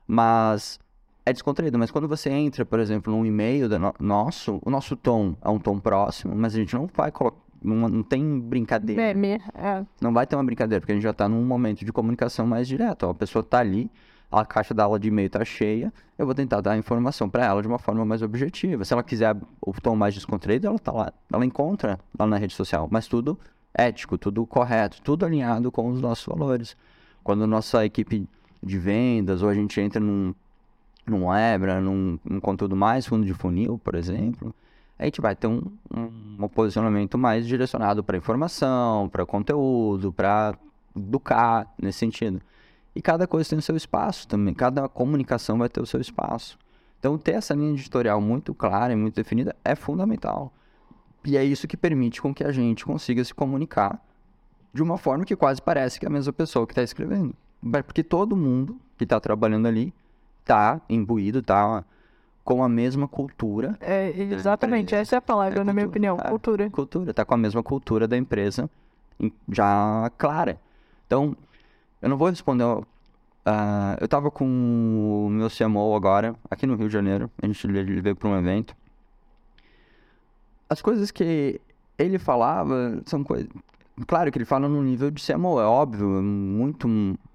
[0.07, 0.79] mas
[1.25, 1.77] é descontraído.
[1.79, 5.59] Mas quando você entra, por exemplo, num e-mail no- nosso, o nosso tom é um
[5.59, 7.37] tom próximo, mas a gente não vai colocar.
[7.63, 9.01] Não, não tem brincadeira.
[9.13, 9.41] Meme.
[9.53, 9.85] É.
[10.01, 12.67] Não vai ter uma brincadeira, porque a gente já tá num momento de comunicação mais
[12.67, 13.03] direto.
[13.03, 13.89] Ó, a pessoa tá ali,
[14.31, 17.45] a caixa da aula de e-mail tá cheia, eu vou tentar dar a informação para
[17.45, 18.83] ela de uma forma mais objetiva.
[18.83, 22.53] Se ela quiser o tom mais descontraído, ela tá lá, ela encontra lá na rede
[22.53, 23.39] social, mas tudo
[23.73, 26.75] ético, tudo correto, tudo alinhado com os nossos valores.
[27.23, 28.27] Quando nossa equipe
[28.61, 30.33] de vendas ou a gente entra num
[31.05, 34.55] num Webra, num, num conteúdo mais fundo de funil, por exemplo,
[35.03, 35.61] a gente vai ter um,
[35.93, 40.57] um, um posicionamento mais direcionado para informação, para conteúdo, para
[40.95, 42.41] educar nesse sentido.
[42.95, 46.57] E cada coisa tem o seu espaço também, cada comunicação vai ter o seu espaço.
[46.99, 50.53] Então, ter essa linha editorial muito clara e muito definida é fundamental.
[51.25, 54.01] E é isso que permite com que a gente consiga se comunicar
[54.73, 57.35] de uma forma que quase parece que é a mesma pessoa que está escrevendo.
[57.85, 59.93] Porque todo mundo que está trabalhando ali
[60.41, 61.83] está imbuído, está
[62.43, 66.17] com a mesma cultura É, exatamente, essa é a palavra, É na minha opinião.
[66.21, 66.29] é.
[66.29, 66.69] Cultura.
[66.69, 68.69] cultura, tá com a mesma cultura da empresa
[69.19, 70.59] em- já clara.
[71.07, 71.35] Então,
[72.01, 72.65] eu não vou responder.
[73.45, 77.65] ah, eu tava com o meu CMO agora, aqui no Rio de Janeiro, a gente
[78.01, 78.75] veio para um evento.
[80.69, 81.59] As coisas que
[81.97, 83.47] ele falava são coisas.
[84.07, 86.87] Claro que ele fala no nível de CMO, é óbvio, é muito,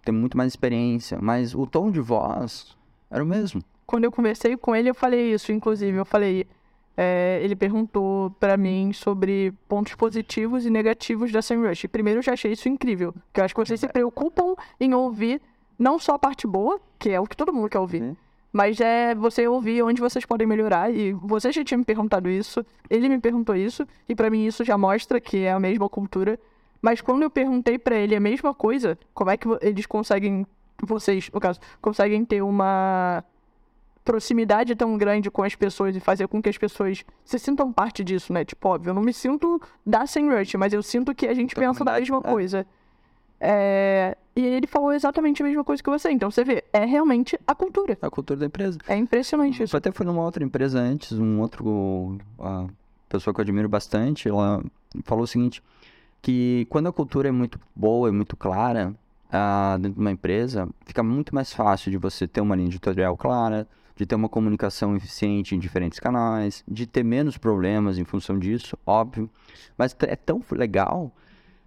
[0.04, 2.76] tem muito mais experiência, mas o tom de voz
[3.10, 3.62] era o mesmo.
[3.88, 5.96] Quando eu conversei com ele, eu falei isso, inclusive.
[5.96, 6.46] Eu falei.
[6.94, 11.88] é, ele perguntou pra mim sobre pontos positivos e negativos da SEMrush.
[11.88, 13.14] Primeiro, eu já achei isso incrível.
[13.14, 15.40] Porque eu acho que vocês se preocupam em ouvir
[15.78, 18.16] não só a parte boa, que é o que todo mundo quer ouvir, Sim.
[18.52, 20.92] mas é você ouvir onde vocês podem melhorar.
[20.92, 24.64] E você já tinha me perguntado isso, ele me perguntou isso, e pra mim isso
[24.64, 26.38] já mostra que é a mesma cultura.
[26.82, 30.46] Mas quando eu perguntei pra ele a mesma coisa, como é que eles conseguem,
[30.82, 33.24] vocês, no caso, conseguem ter uma
[34.08, 38.02] proximidade tão grande com as pessoas e fazer com que as pessoas se sintam parte
[38.02, 38.42] disso, né?
[38.42, 41.60] Tipo, óbvio, eu não me sinto da SEMrush, mas eu sinto que a gente Da
[41.60, 42.32] pensa comunidade, mesma é.
[42.32, 42.66] coisa.
[43.38, 46.10] É, E ele falou exatamente a mesma coisa que você.
[46.10, 47.98] Então você vê, é realmente a cultura.
[48.00, 48.78] A cultura da empresa.
[48.88, 49.76] É impressionante isso.
[49.76, 52.64] Eu até fui numa outra empresa antes, um outro a
[53.10, 54.64] pessoa que eu admiro bastante, ela
[55.04, 55.62] falou o seguinte,
[56.22, 58.94] que quando a cultura é muito boa e muito clara
[59.30, 63.14] ah, dentro de uma empresa, fica muito mais fácil de você ter uma linha editorial
[63.18, 63.68] clara,
[63.98, 68.78] de ter uma comunicação eficiente em diferentes canais, de ter menos problemas em função disso,
[68.86, 69.28] óbvio.
[69.76, 71.12] Mas é tão legal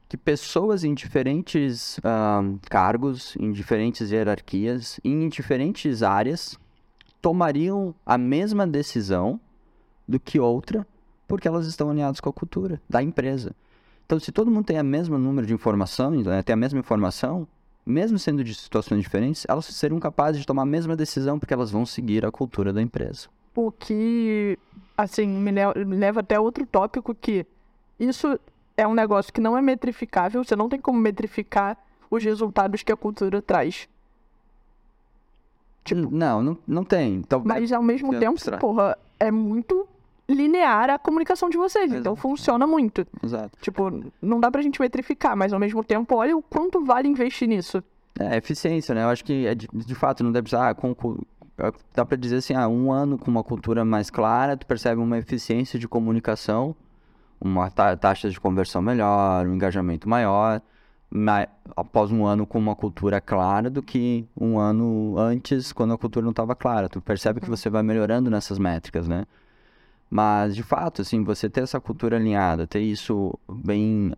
[0.08, 6.58] que pessoas em diferentes ah, cargos, em diferentes hierarquias, em diferentes áreas,
[7.22, 9.38] tomariam a mesma decisão
[10.08, 10.88] do que outra,
[11.28, 13.54] porque elas estão alinhadas com a cultura da empresa.
[14.06, 17.46] Então, se todo mundo tem o mesmo número de informação, né, tem a mesma informação,
[17.86, 21.72] mesmo sendo de situações diferentes, elas seriam capazes de tomar a mesma decisão porque elas
[21.72, 23.28] vão seguir a cultura da empresa.
[23.56, 24.58] O que,
[24.98, 27.46] assim, me le- me leva até outro tópico que
[28.00, 28.40] isso
[28.78, 31.78] é um negócio que não é metrificável, você não tem como metrificar
[32.10, 33.88] os resultados que a cultura traz.
[36.12, 37.16] não, não, não tem.
[37.16, 38.62] Então, Mas ao mesmo é tempo, abstrato.
[38.62, 39.88] porra, é muito
[40.34, 42.16] linear a comunicação de vocês, então Exato.
[42.16, 43.06] funciona muito.
[43.24, 43.52] Exato.
[43.62, 43.92] Tipo,
[44.22, 47.84] não dá pra gente metrificar, mas ao mesmo tempo, olha o quanto vale investir nisso.
[48.20, 49.04] É, eficiência, né?
[49.04, 50.70] Eu acho que, é de, de fato, não deve precisar...
[50.70, 50.76] Ah,
[51.58, 55.00] é, dá pra dizer assim, ah, um ano com uma cultura mais clara, tu percebe
[55.02, 56.76] uma eficiência de comunicação,
[57.40, 60.62] uma ta taxa de conversão melhor, um engajamento maior,
[61.10, 65.98] ma- após um ano com uma cultura clara do que um ano antes, quando a
[65.98, 66.90] cultura não estava clara.
[66.90, 69.26] Tu percebe que você vai melhorando nessas métricas, né?
[70.14, 74.14] Mas, de fato, assim, você ter essa cultura alinhada, ter isso bem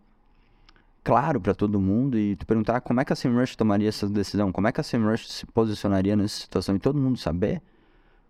[1.04, 4.50] claro para todo mundo e tu perguntar como é que a SEMrush tomaria essa decisão,
[4.50, 7.62] como é que a SEMrush se posicionaria nessa situação e todo mundo saber,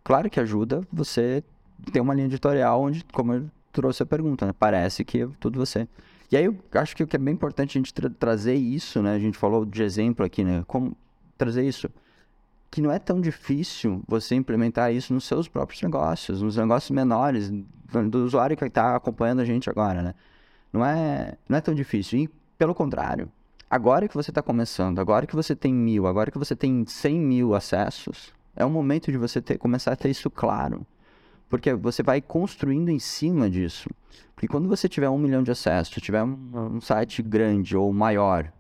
[0.02, 1.42] claro que ajuda você
[1.90, 4.52] ter uma linha editorial onde, como eu trouxe a pergunta, né?
[4.58, 5.88] Parece que é tudo você.
[6.30, 9.00] E aí eu acho que o que é bem importante a gente tra- trazer isso,
[9.00, 9.14] né?
[9.14, 10.64] A gente falou de exemplo aqui, né?
[10.66, 10.94] Como
[11.38, 11.88] trazer isso
[12.74, 17.48] que não é tão difícil você implementar isso nos seus próprios negócios, nos negócios menores,
[17.48, 20.12] do usuário que está acompanhando a gente agora, né?
[20.72, 22.18] Não é, não é tão difícil.
[22.18, 23.30] E, pelo contrário,
[23.70, 27.20] agora que você está começando, agora que você tem mil, agora que você tem 100
[27.20, 30.84] mil acessos, é o momento de você ter, começar a ter isso claro.
[31.48, 33.88] Porque você vai construindo em cima disso.
[34.34, 36.36] Porque quando você tiver um milhão de acessos, tiver um,
[36.74, 38.52] um site grande ou maior,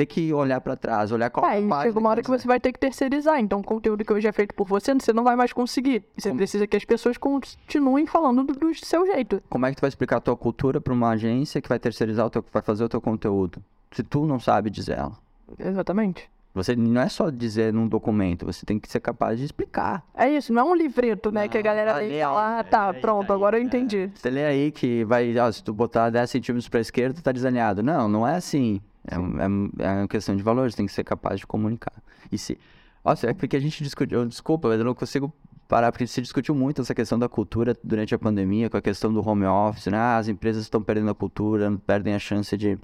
[0.00, 2.58] ter que olhar para trás, olhar qual É, página chega uma hora que você vai
[2.58, 3.38] ter que terceirizar.
[3.38, 6.02] Então, o conteúdo que hoje é feito por você, você não vai mais conseguir.
[6.16, 9.42] Você Como- precisa que as pessoas continuem falando do, do seu jeito.
[9.50, 12.26] Como é que tu vai explicar a tua cultura para uma agência que vai terceirizar
[12.26, 13.62] o teu, vai fazer o teu conteúdo?
[13.92, 15.12] Se tu não sabe dizer ela.
[15.58, 16.30] Exatamente.
[16.52, 20.04] Você não é só dizer num documento, você tem que ser capaz de explicar.
[20.14, 21.46] É isso, não é um livreto, né?
[21.46, 23.64] que a Não, galera lê e fala, ah, tá, é, pronto, aí, agora eu é.
[23.64, 24.10] entendi.
[24.14, 27.30] Você lê aí que vai, ó, se tu botar 10 centímetros para a esquerda, tá
[27.30, 27.82] desalinhado.
[27.82, 28.80] Não, não é assim.
[29.06, 31.94] É, é, é uma questão de valores, tem que ser capaz de comunicar.
[32.30, 32.58] E se.
[33.04, 34.26] Nossa, é porque a gente discutiu.
[34.26, 35.32] Desculpa, mas eu não consigo
[35.68, 39.12] parar, porque se discutiu muito essa questão da cultura durante a pandemia, com a questão
[39.12, 39.96] do home office, né?
[39.96, 42.76] Ah, as empresas estão perdendo a cultura, perdem a chance de,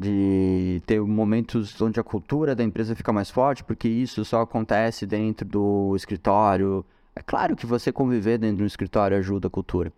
[0.00, 5.04] de ter momentos onde a cultura da empresa fica mais forte, porque isso só acontece
[5.04, 6.82] dentro do escritório.
[7.14, 9.92] É claro que você conviver dentro do escritório ajuda a cultura.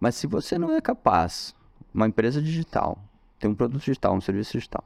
[0.00, 1.54] Mas se você não é capaz,
[1.94, 2.98] uma empresa digital,
[3.38, 4.82] tem um produto digital, um serviço digital,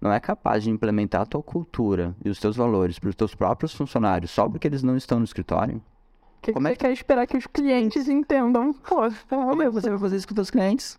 [0.00, 3.32] não é capaz de implementar a tua cultura e os teus valores para os teus
[3.32, 5.80] próprios funcionários só porque eles não estão no escritório,
[6.42, 8.72] que, que Como é você quer esperar que os clientes entendam?
[8.72, 8.96] Pô,
[9.28, 10.98] como é que você vai fazer isso com os teus clientes?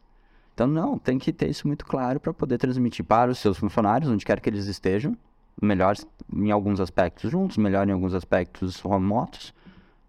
[0.56, 4.10] Então, não, tem que ter isso muito claro para poder transmitir para os seus funcionários,
[4.10, 5.18] onde quer que eles estejam,
[5.62, 5.96] melhor
[6.34, 9.54] em alguns aspectos juntos, melhor em alguns aspectos remotos,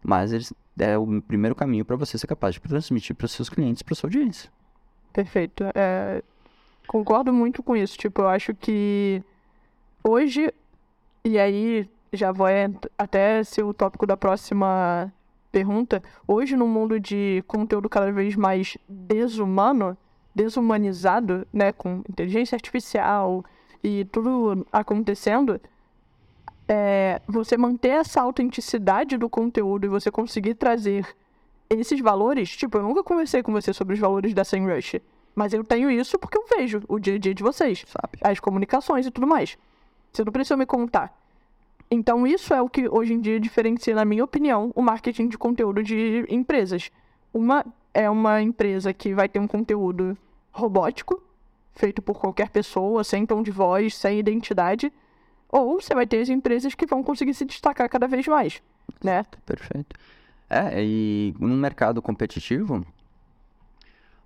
[0.05, 3.51] mas eles, é o primeiro caminho para você ser capaz de transmitir para os seus
[3.51, 4.49] clientes, para sua audiência.
[5.13, 5.65] Perfeito.
[5.75, 6.23] É,
[6.87, 7.99] concordo muito com isso.
[7.99, 9.21] Tipo, eu acho que
[10.05, 10.55] hoje,
[11.25, 12.47] e aí já vou
[12.97, 15.13] até ser o tópico da próxima
[15.51, 16.01] pergunta.
[16.29, 19.99] Hoje, no mundo de conteúdo cada vez mais desumano,
[20.37, 23.43] desumanizado, né, com inteligência artificial
[23.83, 25.59] e tudo acontecendo,
[26.69, 31.07] é, você manter essa autenticidade do conteúdo e você conseguir trazer
[31.71, 35.01] esses valores, tipo, eu nunca conversei com você sobre os valores da SEMrush,
[35.35, 38.19] mas eu tenho isso porque eu vejo o dia a dia de vocês, Sabe?
[38.21, 39.57] as comunicações e tudo mais.
[40.13, 41.17] Você não precisa me contar.
[41.91, 45.39] Então, isso é o que hoje em dia diferencia, na minha opinião, o marketing de
[45.39, 46.91] conteúdo de empresas.
[47.33, 50.17] Uma é uma empresa que vai ter um conteúdo
[50.57, 51.23] robótico,
[51.75, 54.93] feito por qualquer pessoa, sem tom de voz, sem identidade.
[55.49, 58.63] Ou você vai ter as empresas que vão conseguir se destacar cada vez mais,
[59.03, 59.25] né?
[59.45, 59.95] Perfeito.
[60.49, 62.85] É, e no mercado competitivo,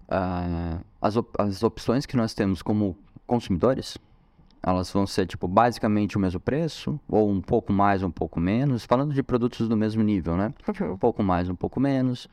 [0.09, 3.99] ah, as, op- as opções que nós temos como consumidores,
[4.63, 8.85] elas vão ser, tipo, basicamente o mesmo preço, ou um pouco mais, um pouco menos,
[8.85, 10.53] falando de produtos do mesmo nível, né?
[10.93, 12.29] Um pouco mais, um pouco menos.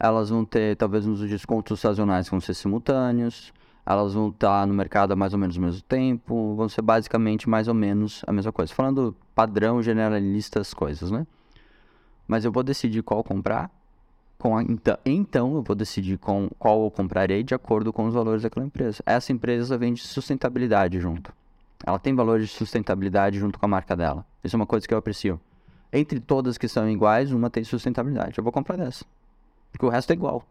[0.00, 3.52] Elas vão ter, talvez, uns descontos sazonais que vão ser simultâneos.
[3.84, 6.54] Elas vão estar no mercado há mais ou menos o mesmo tempo.
[6.56, 8.72] Vão ser basicamente mais ou menos a mesma coisa.
[8.72, 11.26] Falando padrão, generalista, as coisas, né?
[12.26, 13.70] Mas eu vou decidir qual comprar.
[14.38, 18.14] Com a- então, então, eu vou decidir com qual eu comprarei de acordo com os
[18.14, 19.02] valores daquela empresa.
[19.04, 21.30] Essa empresa vende sustentabilidade junto.
[21.84, 24.24] Ela tem valores de sustentabilidade junto com a marca dela.
[24.42, 25.38] Isso é uma coisa que eu aprecio.
[25.92, 28.38] Entre todas que são iguais, uma tem sustentabilidade.
[28.38, 29.04] Eu vou comprar dessa.
[29.70, 30.44] Porque o resto é igual.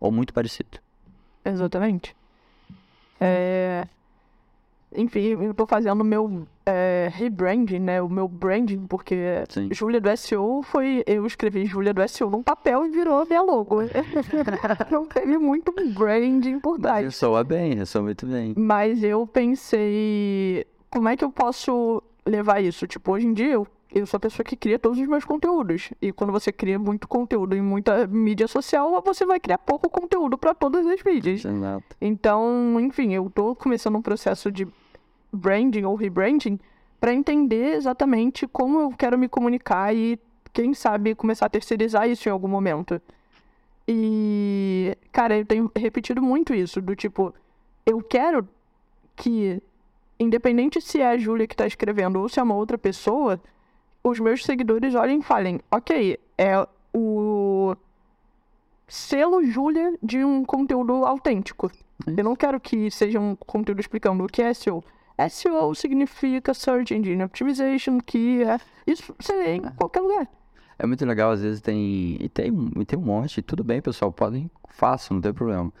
[0.00, 0.78] Ou muito parecido.
[1.44, 2.14] Exatamente.
[3.20, 3.86] É...
[4.96, 8.00] Enfim, eu tô fazendo o meu é, rebranding, né?
[8.00, 9.68] O meu branding, porque Sim.
[9.70, 11.02] Júlia do SEO foi.
[11.06, 13.80] Eu escrevi Júlia do SEO num papel e virou minha logo.
[14.90, 17.04] Não teve muito branding por trás.
[17.04, 18.54] Ressoa bem, ressoa muito bem.
[18.56, 22.86] Mas eu pensei, como é que eu posso levar isso?
[22.86, 25.90] Tipo, hoje em dia eu, eu sou a pessoa que cria todos os meus conteúdos.
[26.00, 30.36] E quando você cria muito conteúdo em muita mídia social, você vai criar pouco conteúdo
[30.36, 31.44] para todas as mídias.
[31.44, 31.96] Exato.
[32.00, 34.66] Então, enfim, eu tô começando um processo de
[35.32, 36.58] branding ou rebranding
[37.00, 40.18] para entender exatamente como eu quero me comunicar e,
[40.52, 43.00] quem sabe, começar a terceirizar isso em algum momento.
[43.86, 47.32] E, cara, eu tenho repetido muito isso, do tipo,
[47.86, 48.46] eu quero
[49.16, 49.62] que,
[50.20, 53.40] independente se é a Júlia que tá escrevendo ou se é uma outra pessoa,
[54.08, 57.76] os meus seguidores olhem e falem, ok, é o
[58.86, 61.70] selo Júlia de um conteúdo autêntico.
[62.06, 64.82] Eu não quero que seja um conteúdo explicando o que é SEO.
[65.28, 68.58] SEO significa Search Engine Optimization, que é...
[68.86, 70.28] Isso você lê em qualquer lugar.
[70.78, 72.16] É muito legal, às vezes tem.
[72.20, 73.42] E tem, e tem um monte.
[73.42, 74.12] Tudo bem, pessoal.
[74.12, 74.48] Podem.
[74.68, 75.72] Façam, não tem problema.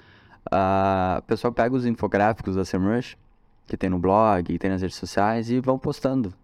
[0.50, 3.16] Ah, o pessoal pega os infográficos da SEMrush,
[3.66, 6.34] que tem no blog, que tem nas redes sociais, e vão postando.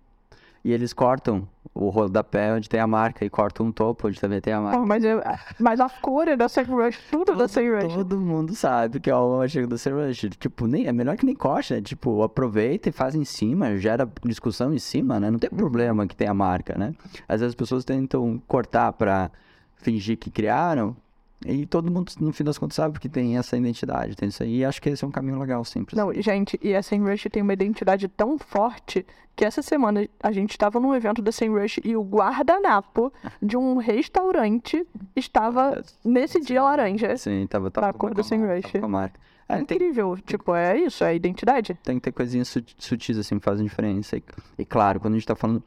[0.65, 4.41] E eles cortam o rodapé onde tem a marca e cortam um topo onde também
[4.41, 4.79] tem a marca.
[4.79, 5.21] Pô, mas, eu,
[5.59, 7.95] mas a cor é da SEMrush, tudo da SEMrush.
[7.95, 10.31] Todo mundo sabe que é o artigo do SEMrush.
[10.39, 11.83] Tipo, nem, é melhor que nem corte, né?
[11.83, 15.31] Tipo, aproveita e faz em cima, gera discussão em cima, né?
[15.31, 16.95] Não tem problema que tenha a marca, né?
[17.29, 19.31] Às vezes as pessoas tentam cortar pra
[19.75, 20.97] fingir que criaram
[21.45, 24.59] e todo mundo, no fim das contas, sabe que tem essa identidade, tem isso aí.
[24.59, 25.97] E acho que esse é um caminho legal sempre.
[25.97, 29.05] Não, gente, e a SEMrush tem uma identidade tão forte
[29.37, 33.77] que essa semana a gente estava num evento da SEMrush e o guardanapo de um
[33.77, 37.17] restaurante estava nesse dia laranja.
[37.17, 38.63] Sim, tava, tava Da cor do SEMrush.
[38.63, 39.21] tava com a marca.
[39.49, 41.75] É, tem, Incrível, tipo, é isso, é a identidade.
[41.83, 44.17] tem que ter coisinhas sut- sutis assim que fazem diferença.
[44.17, 44.23] E,
[44.59, 45.63] e claro, quando a gente tá falando.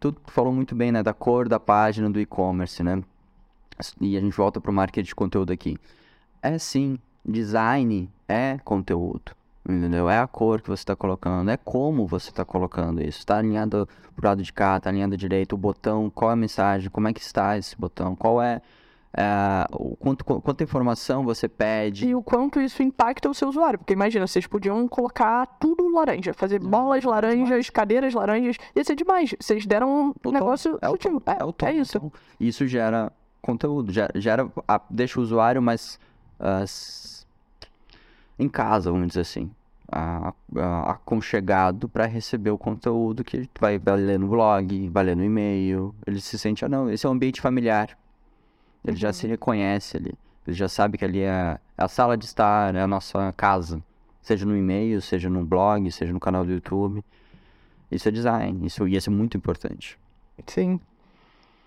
[0.00, 1.02] Tu falou muito bem, né?
[1.02, 3.00] Da cor da página do e-commerce, né?
[4.00, 5.76] E a gente volta pro marketing de conteúdo aqui.
[6.42, 9.32] É sim, design é conteúdo.
[9.66, 10.10] Entendeu?
[10.10, 13.20] É a cor que você está colocando, é como você está colocando isso.
[13.20, 16.90] Está alinhado pro lado de cá, está alinhado direito, o botão, qual é a mensagem,
[16.90, 18.60] como é que está esse botão, qual é,
[19.16, 22.06] é, o quanto, quanta informação você pede.
[22.06, 23.78] E o quanto isso impacta o seu usuário.
[23.78, 28.58] Porque imagina, vocês podiam colocar tudo laranja, fazer bolas laranjas, cadeiras laranjas.
[28.76, 29.34] Ia ser demais.
[29.40, 31.98] Vocês deram um O negócio é o tom, é o tom, é o isso.
[31.98, 32.12] tom.
[32.38, 33.10] Isso gera
[33.44, 34.50] conteúdo, gera,
[34.90, 35.98] deixa o usuário mais
[38.38, 39.50] em casa, vamos dizer assim,
[39.90, 45.16] a- a- aconchegado para receber o conteúdo que vai, vai ler no blog, vai ler
[45.16, 45.94] no e-mail.
[46.06, 47.96] Ele se sente, ah, não, esse é um ambiente familiar.
[48.84, 50.14] Ele já se reconhece ali.
[50.46, 53.82] Ele já sabe que ali é, é a sala de estar, é a nossa casa.
[54.20, 57.04] Seja no e-mail, seja no blog, seja no canal do YouTube.
[57.90, 59.98] Isso é design, isso ia ser muito importante.
[60.46, 60.80] Sim.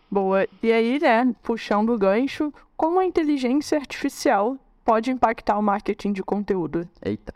[0.09, 0.47] Boa.
[0.63, 6.23] E aí, né, puxando o gancho, como a inteligência artificial pode impactar o marketing de
[6.23, 6.87] conteúdo?
[7.03, 7.33] Eita.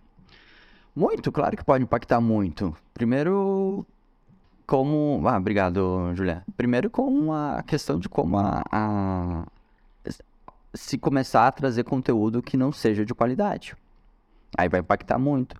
[0.95, 2.75] Muito, claro que pode impactar muito.
[2.93, 3.85] Primeiro,
[4.67, 5.21] como.
[5.27, 6.43] Ah, obrigado, Julia.
[6.55, 9.45] Primeiro, com a questão de como a, a-
[10.73, 13.75] Se começar a trazer conteúdo que não seja de qualidade.
[14.57, 15.55] Aí vai impactar muito.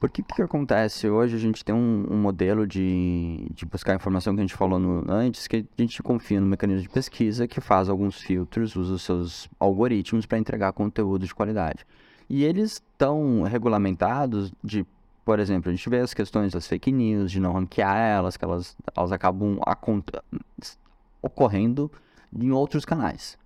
[0.00, 1.08] Porque o que, que acontece?
[1.10, 4.78] Hoje a gente tem um, um modelo de, de buscar informação que a gente falou
[4.78, 8.94] no- antes, que a gente confia no mecanismo de pesquisa que faz alguns filtros, usa
[8.94, 11.86] os seus algoritmos para entregar conteúdo de qualidade.
[12.30, 14.86] E eles estão regulamentados de
[15.24, 18.44] Por exemplo, a gente vê as questões das fake news, de não ranquear elas, que
[18.44, 19.58] elas, elas acabam
[21.22, 21.90] ocorrendo
[22.32, 23.38] em outros canais.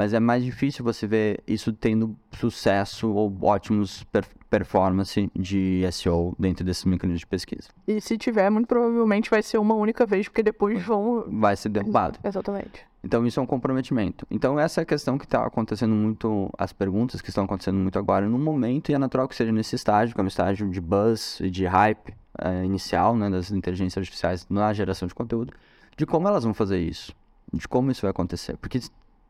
[0.00, 6.34] Mas é mais difícil você ver isso tendo sucesso ou ótimos per performance de SEO
[6.38, 7.68] dentro desses mecanismos de pesquisa.
[7.86, 11.26] E se tiver, muito provavelmente vai ser uma única vez, porque depois vão.
[11.28, 12.18] Vai ser derrubado.
[12.24, 12.80] Exatamente.
[13.04, 14.26] Então isso é um comprometimento.
[14.30, 17.98] Então essa é a questão que está acontecendo muito, as perguntas que estão acontecendo muito
[17.98, 20.80] agora no momento, e é natural que seja nesse estágio, que é um estágio de
[20.80, 25.52] buzz e de hype é, inicial né, das inteligências artificiais na geração de conteúdo,
[25.94, 27.14] de como elas vão fazer isso,
[27.52, 28.56] de como isso vai acontecer.
[28.56, 28.80] Porque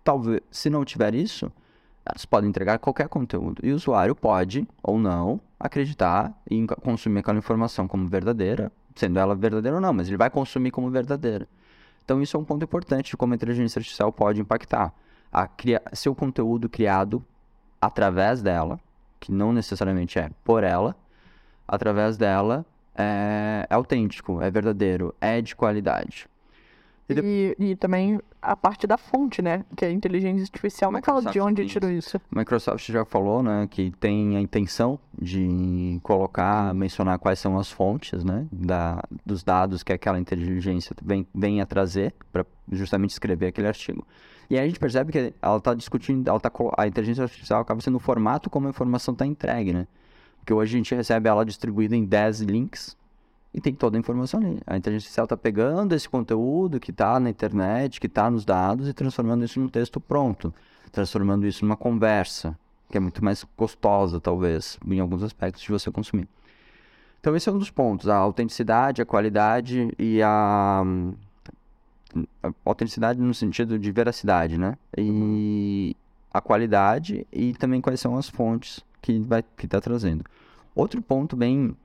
[0.05, 1.51] talvez, se não tiver isso,
[2.05, 3.61] elas podem entregar qualquer conteúdo.
[3.65, 9.35] E o usuário pode, ou não, acreditar e consumir aquela informação como verdadeira, sendo ela
[9.35, 11.47] verdadeira ou não, mas ele vai consumir como verdadeira.
[12.05, 14.93] Então, isso é um ponto importante de como a inteligência artificial pode impactar.
[15.31, 15.81] A cria...
[15.93, 17.25] Seu conteúdo criado
[17.81, 18.81] através dela,
[19.21, 20.97] que não necessariamente é por ela,
[21.69, 26.27] através dela é, é autêntico, é verdadeiro, é de qualidade.
[27.19, 29.65] E, e, também a parte da fonte, né?
[29.77, 30.91] Que é a inteligência artificial.
[30.91, 32.21] Mas fala de onde tirou isso?
[32.31, 33.67] Microsoft já falou, né?
[33.71, 38.47] Que tem a intenção de colocar, mencionar quais são as fontes, né?
[38.51, 44.07] Da, dos dados que aquela inteligência vem, vem a trazer para justamente escrever aquele artigo.
[44.49, 47.81] E aí a gente percebe que ela está discutindo, ela tá, a inteligência artificial acaba
[47.81, 49.87] sendo o formato como a informação está entregue, né?
[50.39, 52.97] Porque hoje a gente recebe ela distribuída em 10 links
[53.53, 54.61] e tem toda a informação ali.
[54.67, 58.89] A inteligência artificial está pegando esse conteúdo que está na internet, que está nos dados
[58.89, 60.55] e transformando isso num texto pronto,
[60.93, 62.57] transformando isso numa conversa,
[62.89, 66.29] que é muito mais gostosa, talvez, em alguns aspectos, de você consumir.
[67.21, 70.83] Então, esse é um dos pontos: a autenticidade, a qualidade e a.
[72.43, 74.77] a autenticidade no sentido de veracidade, né?
[74.97, 75.95] E
[76.33, 80.25] a qualidade e também quais são as fontes que vai que está trazendo.
[80.75, 81.77] Outro ponto bem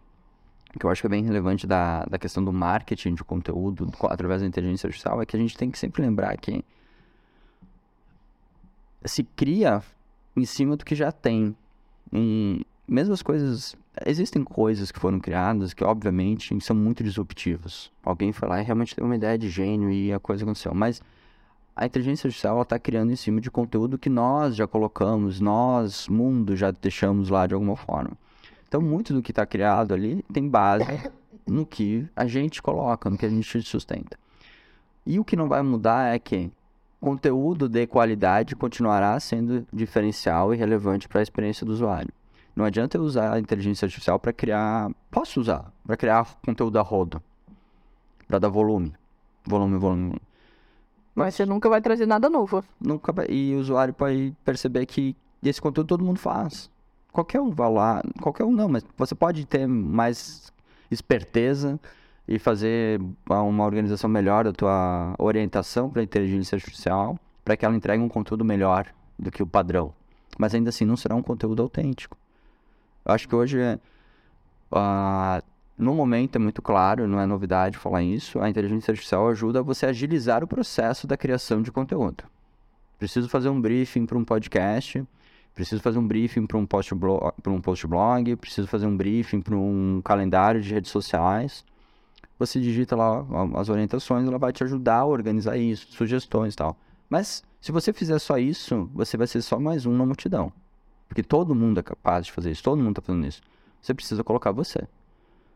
[0.79, 4.41] que eu acho que é bem relevante da, da questão do marketing de conteúdo através
[4.41, 6.63] da inteligência artificial é que a gente tem que sempre lembrar que
[9.05, 9.81] se cria
[10.35, 11.55] em cima do que já tem.
[12.11, 13.75] E mesmo as coisas.
[14.05, 17.89] Existem coisas que foram criadas que, obviamente, são muito disruptivas.
[18.03, 20.73] Alguém foi lá e realmente teve uma ideia de gênio e a coisa aconteceu.
[20.73, 21.01] Mas
[21.73, 26.57] a inteligência artificial está criando em cima de conteúdo que nós já colocamos, nós, mundo,
[26.57, 28.17] já deixamos lá de alguma forma.
[28.75, 30.83] Então, muito do que está criado ali tem base
[31.47, 34.19] no que a gente coloca, no que a gente sustenta.
[35.05, 36.51] E o que não vai mudar é que
[36.99, 42.11] conteúdo de qualidade continuará sendo diferencial e relevante para a experiência do usuário.
[42.53, 44.91] Não adianta eu usar a inteligência artificial para criar.
[45.09, 47.23] Posso usar para criar conteúdo a rodo,
[48.27, 48.91] para dar volume,
[49.45, 50.21] volume, volume.
[51.13, 52.61] Mas você nunca vai trazer nada novo.
[52.77, 53.27] Nunca vai.
[53.29, 56.69] E o usuário pode perceber que esse conteúdo todo mundo faz
[57.15, 60.51] qualquer um vai lá, qualquer um não, mas você pode ter mais
[60.91, 61.79] esperteza
[62.27, 62.99] e fazer
[63.29, 68.09] uma organização melhor da tua orientação para a inteligência artificial, para que ela entregue um
[68.09, 68.87] conteúdo melhor
[69.17, 69.93] do que o padrão.
[70.37, 72.17] Mas ainda assim não será um conteúdo autêntico.
[73.05, 75.41] Eu acho que hoje, uh,
[75.77, 79.85] no momento é muito claro, não é novidade falar isso, a inteligência artificial ajuda você
[79.85, 82.25] a agilizar o processo da criação de conteúdo.
[82.99, 85.05] Preciso fazer um briefing para um podcast,
[85.55, 88.95] preciso fazer um briefing para um post blog, para um post blog, preciso fazer um
[88.95, 91.63] briefing para um calendário de redes sociais.
[92.37, 93.25] Você digita lá
[93.55, 96.77] as orientações, ela vai te ajudar a organizar isso, sugestões e tal.
[97.09, 100.51] Mas se você fizer só isso, você vai ser só mais um na multidão.
[101.07, 103.41] Porque todo mundo é capaz de fazer isso, todo mundo está fazendo isso.
[103.81, 104.85] Você precisa colocar você.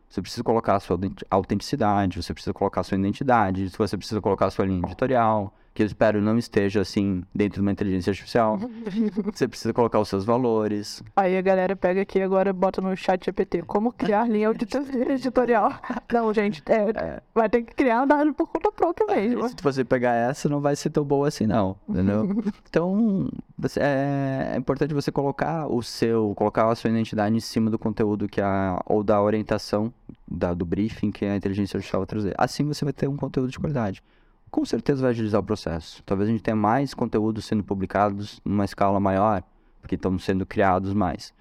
[0.08, 0.98] Você precisa colocar a sua
[1.30, 5.82] autenticidade, você precisa colocar a sua identidade, você precisa colocar a sua linha editorial, que
[5.82, 8.58] eu espero não esteja assim dentro de uma inteligência artificial.
[9.32, 11.02] Você precisa colocar os seus valores.
[11.16, 14.50] Aí a galera pega aqui agora bota no chat GPT como criar linha
[15.10, 15.72] editorial.
[16.12, 17.22] Não, gente, é, é.
[17.34, 19.48] vai ter que criar dado por conta própria mesmo.
[19.48, 21.76] Se você pegar essa, não vai ser tão boa assim, não.
[21.88, 22.28] Entendeu?
[22.68, 23.28] então,
[23.76, 28.28] é, é, importante você colocar o seu, colocar a sua identidade em cima do conteúdo
[28.28, 29.92] que a, ou da orientação
[30.28, 32.34] da, do briefing que a inteligência artificial vai trazer.
[32.36, 34.02] Assim você vai ter um conteúdo de qualidade
[34.50, 36.02] com certeza vai agilizar o processo.
[36.04, 39.42] Talvez a gente tenha mais conteúdos sendo publicados numa escala maior,
[39.80, 41.32] porque estão sendo criados mais.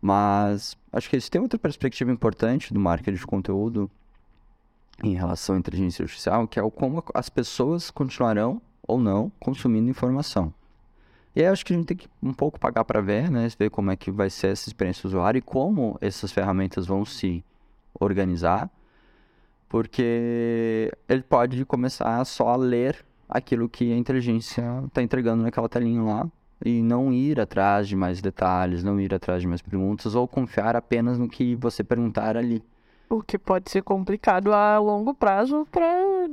[0.00, 3.90] Mas acho que esse tem outra perspectiva importante do marketing de conteúdo
[5.02, 9.90] em relação à inteligência artificial, que é o como as pessoas continuarão ou não consumindo
[9.90, 10.52] informação.
[11.34, 13.70] E aí acho que a gente tem que um pouco pagar para ver, né, ver
[13.70, 17.44] como é que vai ser essa experiência do usuário e como essas ferramentas vão se
[17.98, 18.70] organizar
[19.70, 26.02] porque ele pode começar só a ler aquilo que a inteligência está entregando naquela telinha
[26.02, 26.28] lá
[26.62, 30.74] e não ir atrás de mais detalhes, não ir atrás de mais perguntas ou confiar
[30.74, 32.62] apenas no que você perguntar ali.
[33.08, 36.28] O que pode ser complicado a longo prazo para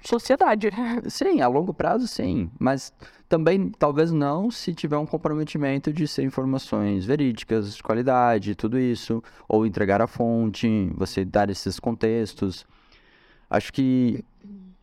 [0.00, 0.70] sociedade.
[1.08, 2.92] Sim, a longo prazo sim, mas
[3.28, 9.22] também talvez não se tiver um comprometimento de ser informações verídicas, de qualidade, tudo isso,
[9.48, 12.66] ou entregar a fonte, você dar esses contextos.
[13.48, 14.24] Acho que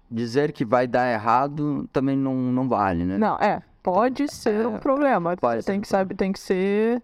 [0.10, 3.18] dizer que vai dar errado também não, não vale, né?
[3.18, 5.38] Não, é, pode ser um problema.
[5.38, 7.02] pode tem que saber, tem que ser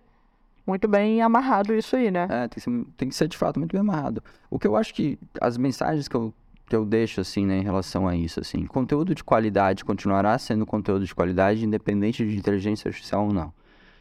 [0.66, 2.28] muito bem amarrado isso aí, né?
[2.30, 4.22] É, tem que, ser, tem que ser de fato muito bem amarrado.
[4.50, 6.34] O que eu acho que as mensagens que eu,
[6.68, 10.66] que eu deixo, assim, né, em relação a isso, assim, conteúdo de qualidade continuará sendo
[10.66, 13.54] conteúdo de qualidade, independente de inteligência artificial ou não.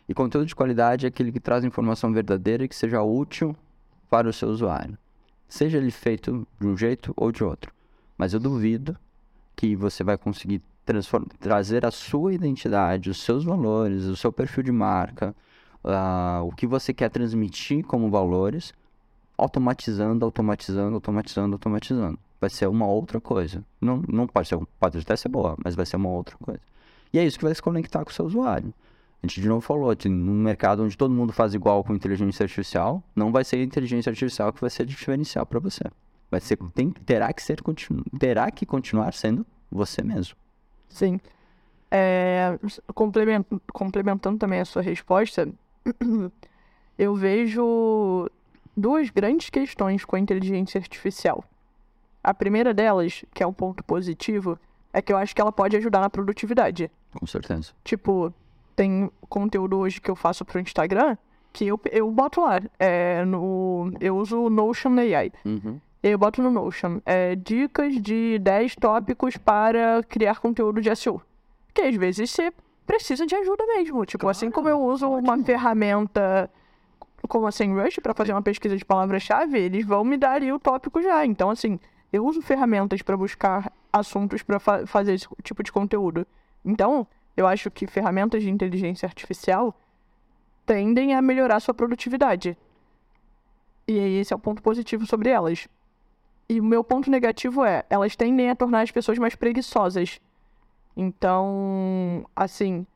[0.09, 3.57] E conteúdo de qualidade é aquele que traz informação verdadeira e que seja útil
[4.11, 4.99] para o seu usuário.
[5.49, 7.73] Seja ele feito de um jeito ou de outro.
[8.19, 8.97] Mas eu duvido
[9.55, 10.61] que você vai conseguir
[11.41, 15.35] trazer a sua identidade, os seus valores, o seu perfil de marca,
[15.85, 18.73] ah, o que você quer transmitir como valores,
[19.37, 22.19] automatizando, automatizando, automatizando, automatizando.
[22.41, 23.65] Vai ser uma outra coisa.
[23.81, 26.61] Não, não pode ser, pode até ser boa, mas vai ser uma outra coisa.
[27.13, 28.73] E é isso que vai se conectar com o seu usuário.
[29.23, 33.03] A gente de novo falou, num mercado onde todo mundo faz igual com inteligência artificial,
[33.15, 35.85] não vai ser a inteligência artificial que vai ser diferencial para você.
[36.31, 40.37] Vai ser, tem, terá que ser, continu, terá que continuar sendo você mesmo.
[40.89, 41.19] Sim.
[41.91, 42.59] É,
[42.95, 45.49] complemen- complementando também a sua resposta,
[46.99, 48.29] eu vejo
[48.77, 51.43] duas grandes questões com a inteligência artificial.
[52.23, 54.59] A primeira delas, que é um ponto positivo,
[54.93, 56.91] é que eu acho que ela pode ajudar na produtividade.
[57.19, 57.73] Com certeza.
[57.85, 58.33] Tipo,
[58.75, 61.17] tem conteúdo hoje que eu faço pro Instagram
[61.57, 62.61] que eu, eu boto lá.
[62.79, 65.33] É, no, eu uso o Notion AI.
[65.43, 65.81] Uhum.
[66.03, 67.01] Eu boto no Notion.
[67.07, 71.23] É, dicas de 10 tópicos para criar conteúdo de SEO.
[71.73, 72.53] Que às vezes você
[72.87, 74.05] precisa de ajuda mesmo.
[74.05, 76.51] Tipo, assim como eu uso uma ferramenta
[77.27, 80.59] como a SEMrush para fazer uma pesquisa de palavra-chave, eles vão me dar ali o
[80.59, 81.25] tópico já.
[81.25, 81.79] Então, assim,
[82.13, 86.27] eu uso ferramentas para buscar assuntos para fa fazer esse tipo de conteúdo.
[86.65, 87.07] Então,
[87.37, 89.75] eu acho que ferramentas de inteligência artificial
[90.65, 92.57] tendem a melhorar sua produtividade.
[93.87, 95.69] E esse é o ponto positivo sobre elas.
[96.49, 100.21] E o meu ponto negativo é, elas tendem a tornar as pessoas mais preguiçosas.
[100.97, 102.87] Então, assim,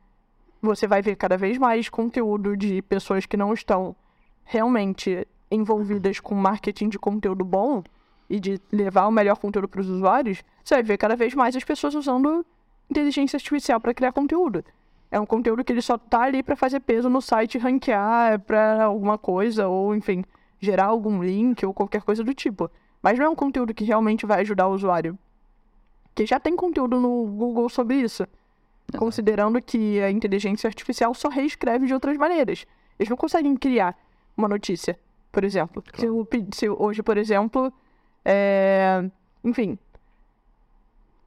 [0.61, 3.95] você vai ver cada vez mais conteúdo de pessoas que não estão
[4.43, 7.83] realmente envolvidas com marketing de conteúdo bom
[8.29, 10.43] e de levar o melhor conteúdo para os usuários.
[10.63, 12.45] Você vai ver cada vez mais as pessoas usando
[12.89, 14.63] inteligência artificial para criar conteúdo.
[15.11, 18.85] É um conteúdo que ele só tá ali para fazer peso no site, ranquear para
[18.85, 20.23] alguma coisa ou, enfim,
[20.59, 22.71] gerar algum link ou qualquer coisa do tipo.
[23.01, 25.17] Mas não é um conteúdo que realmente vai ajudar o usuário.
[26.05, 28.25] Porque já tem conteúdo no Google sobre isso.
[28.97, 32.65] Considerando que a inteligência artificial só reescreve de outras maneiras.
[32.97, 33.97] Eles não conseguem criar
[34.35, 34.97] uma notícia,
[35.31, 35.83] por exemplo.
[35.95, 37.71] Se, eu se eu- hoje, por exemplo,
[38.25, 39.03] é...
[39.43, 39.77] enfim,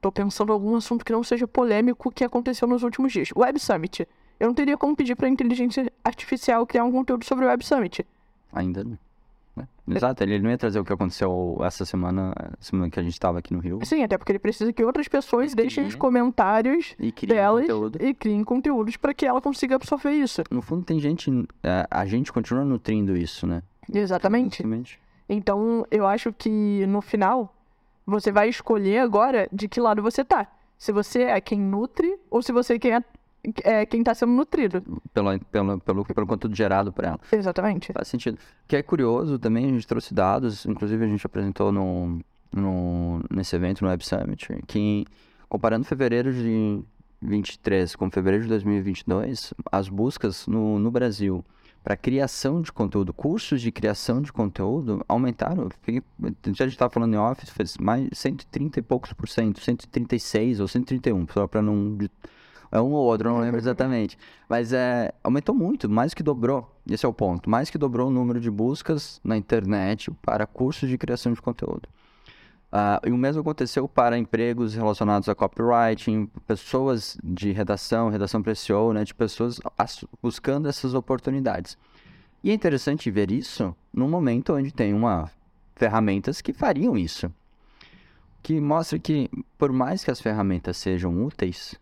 [0.01, 3.29] tô pensando em algum assunto que não seja polêmico que aconteceu nos últimos dias.
[3.35, 4.07] Web Summit.
[4.39, 7.65] Eu não teria como pedir para a inteligência artificial criar um conteúdo sobre o Web
[7.65, 8.05] Summit.
[8.51, 8.97] Ainda não.
[9.55, 9.67] Né?
[9.87, 13.39] Exato, ele não ia trazer o que aconteceu essa semana, semana que a gente estava
[13.39, 13.79] aqui no Rio.
[13.83, 17.99] Sim, até porque ele precisa que outras pessoas Mas deixem os comentários E delas conteúdo.
[18.03, 20.43] e criem conteúdos para que ela consiga absorver isso.
[20.49, 21.31] No fundo, tem gente.
[21.63, 23.61] é, a gente continua nutrindo isso, né?
[23.93, 24.63] Exatamente.
[24.63, 24.99] Basicamente.
[25.29, 27.55] Então, eu acho que no final,
[28.05, 30.47] você vai escolher agora de que lado você tá.
[30.77, 32.91] Se você é quem nutre ou se você é quem,
[33.63, 34.81] é, quem tá sendo nutrido.
[35.13, 37.19] Pelo, pelo, pelo, pelo conteúdo gerado por ela.
[37.31, 37.91] Exatamente.
[37.93, 38.35] Faz sentido.
[38.35, 42.19] O que é curioso também, a gente trouxe dados, inclusive a gente apresentou no,
[42.51, 45.05] no, nesse evento, no Web Summit, que
[45.49, 46.81] comparando fevereiro de
[47.21, 51.43] 23 com fevereiro de 2022, as buscas no, no Brasil
[51.83, 55.69] para criação de conteúdo, cursos de criação de conteúdo aumentaram.
[55.81, 60.59] Fiquei- A gente estava falando em Office, fez mais 130 e poucos por cento, 136
[60.59, 61.95] ou 131, só para não
[62.75, 64.17] é um ou outro, não lembro exatamente.
[64.49, 66.69] Mas é, aumentou muito, mais que dobrou.
[66.89, 67.49] Esse é o ponto.
[67.49, 71.87] Mais que dobrou o número de buscas na internet para cursos de criação de conteúdo.
[72.71, 78.53] Ah, e o mesmo aconteceu para empregos relacionados a copywriting, pessoas de redação, redação para
[78.93, 81.77] né, de pessoas as- buscando essas oportunidades.
[82.43, 85.31] E é interessante ver isso num momento onde tem uma
[85.75, 87.31] ferramentas que fariam isso.
[88.43, 91.79] Que mostra que, por mais que as ferramentas sejam úteis,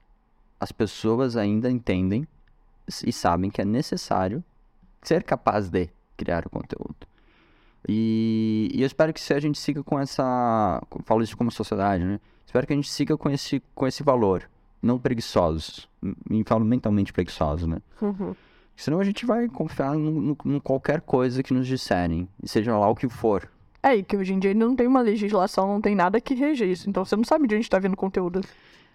[0.64, 2.26] as pessoas ainda entendem
[3.06, 4.44] e sabem que é necessário
[5.02, 7.06] ser capaz de criar o conteúdo.
[7.88, 10.82] E, e eu espero que se a gente siga com essa.
[11.04, 12.20] Falo isso como sociedade, né?
[12.46, 14.50] Espero que a gente siga com esse, com esse valor.
[14.82, 15.90] não preguiçosos.
[16.30, 17.80] Me falo mentalmente preguiçosos, né?
[18.02, 18.34] Uhum.
[18.76, 23.08] Senão a gente vai confiar em qualquer coisa que nos disserem, seja lá o que
[23.10, 23.50] for.
[23.82, 26.66] É, e que hoje em dia não tem uma legislação, não tem nada que rege
[26.66, 26.90] isso.
[26.90, 28.42] Então você não sabe de onde está vindo o conteúdo.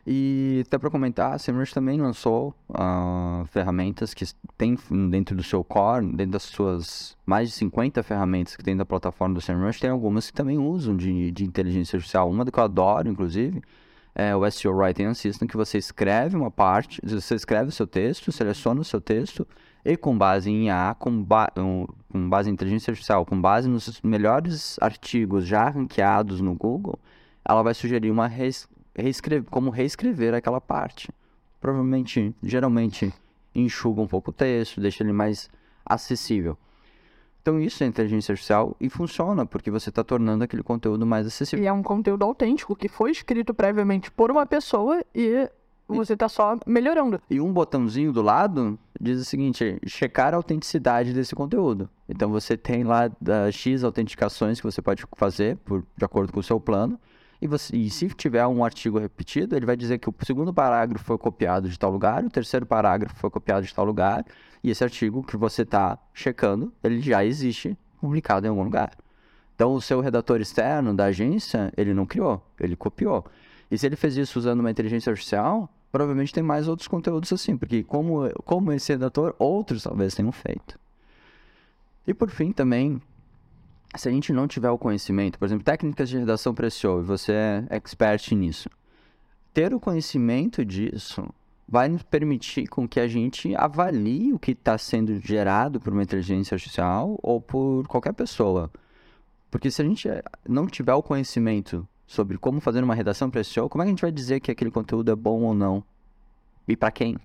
[0.07, 4.25] E até para comentar, a SEMrush também lançou uh, ferramentas que
[4.57, 4.77] tem
[5.11, 9.35] dentro do seu core, dentro das suas mais de 50 ferramentas que tem da plataforma
[9.35, 12.31] do SEMrush, tem algumas que também usam de, de inteligência artificial.
[12.31, 13.63] Uma que eu adoro, inclusive,
[14.15, 18.33] é o SEO Writing Assistant, que você escreve uma parte, você escreve o seu texto,
[18.33, 19.47] seleciona o seu texto,
[19.85, 21.87] e com base em IA, com, ba com
[22.29, 26.99] base em inteligência artificial, com base nos melhores artigos já ranqueados no Google,
[27.49, 28.27] ela vai sugerir uma
[29.03, 31.09] reescrever, como reescrever aquela parte.
[31.61, 33.13] Provavelmente, geralmente,
[33.55, 35.49] enxuga um pouco o texto, deixa ele mais
[35.85, 36.57] acessível.
[37.41, 41.65] Então isso é inteligência artificial e funciona, porque você está tornando aquele conteúdo mais acessível.
[41.65, 45.49] E é um conteúdo autêntico, que foi escrito previamente por uma pessoa e
[45.89, 47.21] você está só melhorando.
[47.31, 51.89] E um botãozinho do lado diz o seguinte: checar a autenticidade desse conteúdo.
[52.07, 56.41] Então você tem lá uh, X autenticações que você pode fazer por, de acordo com
[56.41, 57.01] o seu plano.
[57.41, 61.05] E, você, e se tiver um artigo repetido, ele vai dizer que o segundo parágrafo
[61.05, 64.25] foi copiado de tal lugar, o terceiro parágrafo foi copiado de tal lugar,
[64.63, 68.91] e esse artigo que você está checando, ele já existe publicado em algum lugar.
[69.55, 73.25] Então, o seu redator externo da agência, ele não criou, ele copiou.
[73.71, 77.57] E se ele fez isso usando uma inteligência artificial, provavelmente tem mais outros conteúdos assim,
[77.57, 80.79] porque como, como esse redator, outros talvez tenham feito.
[82.07, 83.01] E por fim também,
[83.97, 87.33] se a gente não tiver o conhecimento, por exemplo, técnicas de redação para e você
[87.33, 88.69] é expert nisso,
[89.53, 91.27] ter o conhecimento disso
[91.67, 96.03] vai nos permitir com que a gente avalie o que está sendo gerado por uma
[96.03, 98.71] inteligência artificial ou por qualquer pessoa.
[99.51, 100.09] Porque se a gente
[100.49, 103.93] não tiver o conhecimento sobre como fazer uma redação para SEO, como é que a
[103.93, 105.85] gente vai dizer que aquele conteúdo é bom ou não?
[106.67, 107.17] E para quem?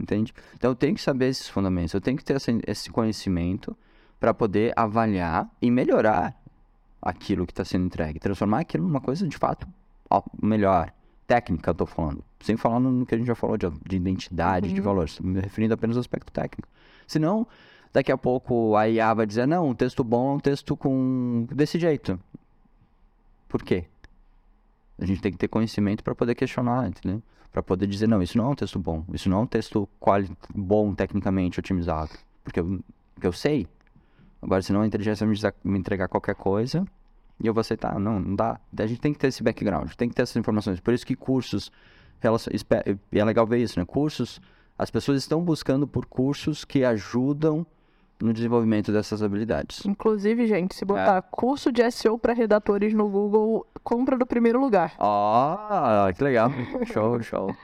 [0.00, 0.32] Entende?
[0.54, 3.76] Então eu tenho que saber esses fundamentos, eu tenho que ter esse conhecimento
[4.22, 6.32] para poder avaliar e melhorar
[7.02, 9.66] aquilo que está sendo entregue, transformar aquilo numa coisa de fato
[10.40, 10.92] melhor.
[11.26, 12.22] Técnica, eu tô falando.
[12.38, 14.74] Sem falar no que a gente já falou de, de identidade, uhum.
[14.74, 15.18] de valores.
[15.18, 16.68] Me referindo apenas ao aspecto técnico.
[17.04, 17.48] Senão,
[17.92, 21.48] daqui a pouco a IA vai dizer, não, um texto bom é um texto com
[21.50, 22.16] desse jeito.
[23.48, 23.86] Por quê?
[25.00, 27.20] A gente tem que ter conhecimento para poder questionar, entendeu?
[27.50, 29.88] Para poder dizer, não, isso não é um texto bom, isso não é um texto
[29.98, 32.12] quali bom, tecnicamente otimizado.
[32.44, 32.78] Porque eu,
[33.16, 33.66] porque eu sei.
[34.42, 36.84] Agora, senão a inteligência me, entregar qualquer coisa
[37.40, 37.98] e eu vou aceitar.
[37.98, 38.60] Não, não dá.
[38.76, 40.80] A gente tem que ter esse background, tem que ter essas informações.
[40.80, 41.70] Por isso que cursos,
[43.12, 43.84] e é legal ver isso, né?
[43.84, 44.40] Cursos,
[44.76, 47.64] as pessoas estão buscando por cursos que ajudam
[48.20, 49.84] no desenvolvimento dessas habilidades.
[49.84, 51.22] Inclusive, gente, se botar é.
[51.30, 54.94] curso de SEO para redatores no Google, compra do primeiro lugar.
[54.98, 56.50] Ah, que legal.
[56.86, 57.54] show, show.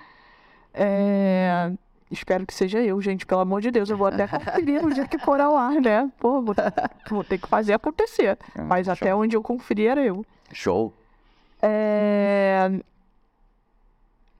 [0.75, 1.73] É...
[2.11, 3.91] Espero que seja eu, gente, pelo amor de Deus.
[3.91, 6.11] Eu vou até conferir no dia que for ao ar, né?
[6.19, 6.55] Pô, vou,
[7.11, 8.39] vou ter que fazer acontecer.
[8.57, 8.93] Ah, Mas show.
[8.95, 10.25] até onde eu conferi era eu.
[10.53, 10.93] Show.
[11.61, 12.71] É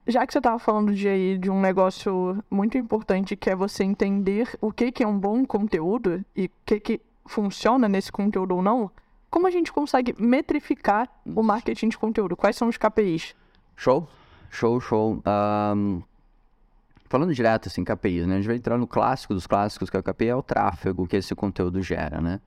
[0.09, 3.83] já que você estava falando de, aí, de um negócio muito importante que é você
[3.83, 8.55] entender o que, que é um bom conteúdo e o que, que funciona nesse conteúdo
[8.55, 8.89] ou não,
[9.29, 12.35] como a gente consegue metrificar o marketing de conteúdo?
[12.35, 13.35] Quais são os KPIs?
[13.75, 14.07] Show,
[14.49, 15.21] show, show.
[15.25, 16.01] Um,
[17.09, 18.35] falando direto, assim, KPIs, né?
[18.35, 21.07] A gente vai entrar no clássico dos clássicos, que é o KPI, é o tráfego
[21.07, 22.39] que esse conteúdo gera, né?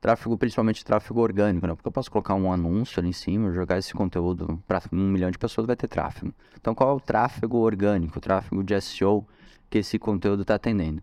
[0.00, 1.74] Tráfego, principalmente tráfego orgânico, né?
[1.74, 5.30] Porque eu posso colocar um anúncio ali em cima, jogar esse conteúdo para um milhão
[5.30, 6.32] de pessoas, vai ter tráfego.
[6.58, 9.26] Então, qual é o tráfego orgânico, o tráfego de SEO
[9.68, 11.02] que esse conteúdo está atendendo?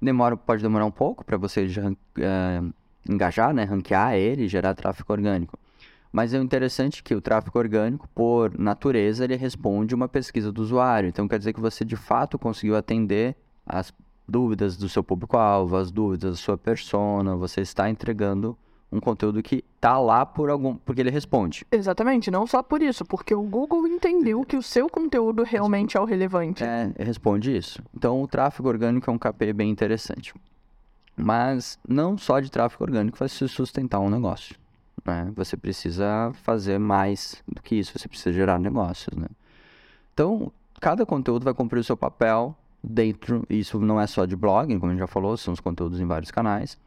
[0.00, 2.62] Demora, pode demorar um pouco para você já, é,
[3.08, 3.64] engajar, né?
[3.64, 5.58] Ranquear ele, gerar tráfego orgânico.
[6.12, 11.08] Mas é interessante que o tráfego orgânico, por natureza, ele responde uma pesquisa do usuário.
[11.08, 13.92] Então, quer dizer que você, de fato, conseguiu atender as
[14.26, 18.56] dúvidas do seu público-alvo, as dúvidas da sua persona, você está entregando
[18.92, 21.64] um conteúdo que está lá por algum, porque ele responde.
[21.70, 26.00] Exatamente, não só por isso, porque o Google entendeu que o seu conteúdo realmente é
[26.00, 26.64] o relevante.
[26.64, 27.82] É, responde isso.
[27.94, 30.34] Então, o tráfego orgânico é um KP bem interessante.
[31.16, 34.56] Mas não só de tráfego orgânico vai se sustentar um negócio.
[35.10, 35.32] Né?
[35.36, 39.16] Você precisa fazer mais do que isso, você precisa gerar negócios.
[39.16, 39.26] Né?
[40.14, 44.78] Então, cada conteúdo vai cumprir o seu papel dentro, isso não é só de blogging,
[44.78, 46.78] como a gente já falou, são os conteúdos em vários canais,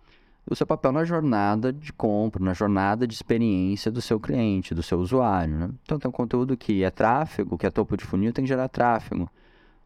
[0.49, 4.83] o seu papel na jornada de compra, na jornada de experiência do seu cliente, do
[4.83, 5.55] seu usuário.
[5.55, 5.69] Né?
[5.83, 8.67] Então tem um conteúdo que é tráfego, que é topo de funil, tem que gerar
[8.67, 9.29] tráfego.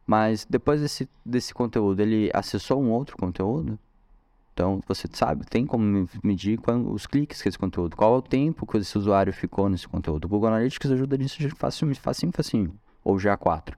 [0.06, 3.78] Mas depois desse, desse conteúdo, ele acessou um outro conteúdo?
[4.58, 6.60] Então, você sabe, tem como medir
[6.92, 10.26] os cliques que esse conteúdo, qual é o tempo que esse usuário ficou nesse conteúdo.
[10.26, 12.74] O Google Analytics ajuda nisso facinho, facinho, facinho.
[13.04, 13.76] ou GA4.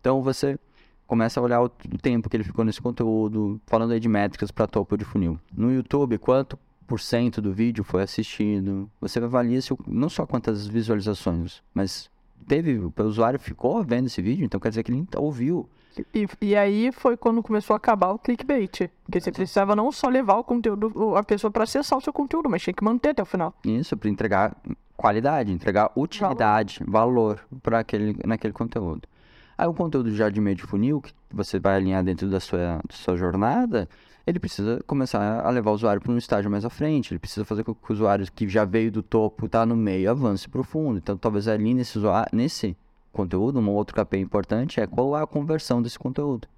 [0.00, 0.58] Então você
[1.06, 4.66] começa a olhar o tempo que ele ficou nesse conteúdo, falando aí de métricas para
[4.66, 5.38] topo de funil.
[5.56, 6.58] No YouTube, quanto
[6.88, 8.90] por cento do vídeo foi assistido?
[9.00, 12.10] Você avalia se, não só quantas visualizações, mas
[12.48, 15.68] teve, o usuário ficou vendo esse vídeo, então quer dizer que ele ouviu.
[16.14, 18.90] E, e aí foi quando começou a acabar o clickbait.
[19.04, 22.48] Porque você precisava não só levar o conteúdo, a pessoa para acessar o seu conteúdo,
[22.48, 23.54] mas tinha que manter até o final.
[23.64, 24.56] Isso, para entregar
[24.96, 29.08] qualidade, entregar utilidade, valor, valor aquele, naquele conteúdo.
[29.56, 32.80] Aí o conteúdo já de meio de funil, que você vai alinhar dentro da sua,
[32.88, 33.88] da sua jornada,
[34.26, 37.12] ele precisa começar a levar o usuário para um estágio mais à frente.
[37.12, 40.10] Ele precisa fazer com que o usuário que já veio do topo, está no meio,
[40.10, 40.98] avance para o fundo.
[40.98, 42.76] Então, talvez ali nesse, usuário, nesse
[43.12, 46.48] conteúdo, um outro KPI importante é qual é a conversão desse conteúdo.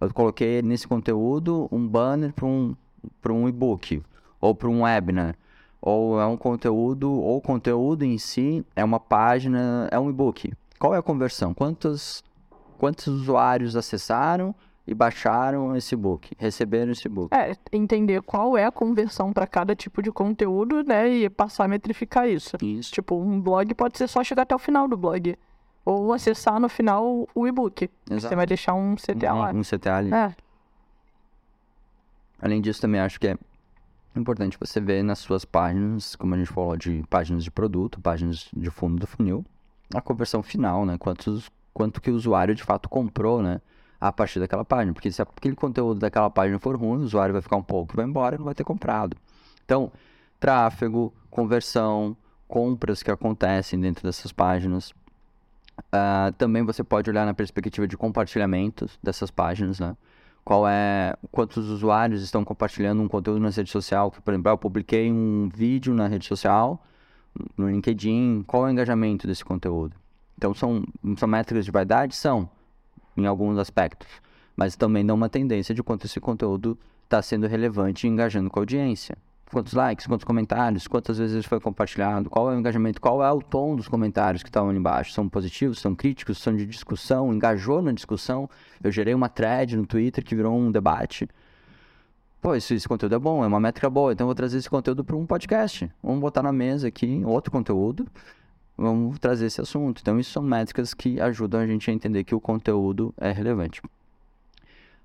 [0.00, 2.74] Eu coloquei nesse conteúdo um banner para um,
[3.28, 4.02] um e-book
[4.40, 5.36] ou para um webinar
[5.80, 10.52] ou é um conteúdo, ou o conteúdo em si é uma página, é um e-book.
[10.78, 11.54] Qual é a conversão?
[11.54, 12.22] Quantos,
[12.78, 14.54] quantos usuários acessaram
[14.86, 17.34] e baixaram esse book, receberam esse book.
[17.34, 21.68] É, entender qual é a conversão para cada tipo de conteúdo, né, e passar a
[21.68, 22.56] metrificar isso.
[22.60, 22.92] Isso.
[22.92, 25.36] Tipo, um blog pode ser só chegar até o final do blog.
[25.84, 27.90] Ou acessar no final o e-book.
[28.08, 29.50] Você vai deixar um CTA um, lá.
[29.52, 30.12] Um CTA ali.
[30.12, 30.34] É.
[32.40, 33.36] Além disso, também acho que é
[34.14, 38.48] importante você ver nas suas páginas, como a gente falou de páginas de produto, páginas
[38.52, 39.44] de fundo do funil,
[39.94, 40.96] a conversão final, né?
[40.98, 43.60] Quantos, quanto que o usuário de fato comprou, né?
[44.00, 44.92] a partir daquela página.
[44.92, 48.06] Porque se aquele conteúdo daquela página for ruim, o usuário vai ficar um pouco, vai
[48.06, 49.16] embora e não vai ter comprado.
[49.64, 49.92] Então,
[50.40, 52.16] tráfego, conversão,
[52.48, 54.92] compras que acontecem dentro dessas páginas.
[55.88, 59.96] Uh, também você pode olhar na perspectiva de compartilhamentos dessas páginas, né?
[60.44, 64.10] Qual é quantos usuários estão compartilhando um conteúdo na rede social?
[64.10, 66.82] Por exemplo, eu publiquei um vídeo na rede social,
[67.56, 68.44] no LinkedIn.
[68.46, 69.94] Qual é o engajamento desse conteúdo?
[70.36, 70.82] Então são,
[71.16, 72.48] são métricas de vaidade, são
[73.16, 74.08] em alguns aspectos,
[74.56, 78.58] mas também dá uma tendência de quanto esse conteúdo está sendo relevante e engajando com
[78.58, 79.16] a audiência.
[79.50, 83.42] Quantos likes, quantos comentários, quantas vezes foi compartilhado, qual é o engajamento, qual é o
[83.42, 85.12] tom dos comentários que estão ali embaixo.
[85.12, 88.48] São positivos, são críticos, são de discussão, engajou na discussão.
[88.82, 91.28] Eu gerei uma thread no Twitter que virou um debate.
[92.40, 94.70] Pô, esse, esse conteúdo é bom, é uma métrica boa, então eu vou trazer esse
[94.70, 95.90] conteúdo para um podcast.
[96.02, 98.06] Vamos botar na mesa aqui outro conteúdo
[98.80, 100.00] vamos trazer esse assunto.
[100.00, 103.82] Então, isso são métricas que ajudam a gente a entender que o conteúdo é relevante.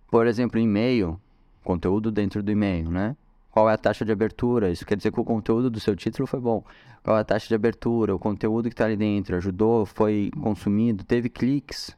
[0.09, 1.19] Por exemplo, e-mail,
[1.63, 3.17] conteúdo dentro do e-mail, né?
[3.55, 4.69] Qual é a taxa de abertura?
[4.69, 6.61] Isso quer dizer que o conteúdo do seu título foi bom.
[7.01, 8.13] Qual é a taxa de abertura?
[8.13, 9.85] O conteúdo que está ali dentro ajudou?
[9.85, 11.05] Foi consumido?
[11.05, 11.95] Teve cliques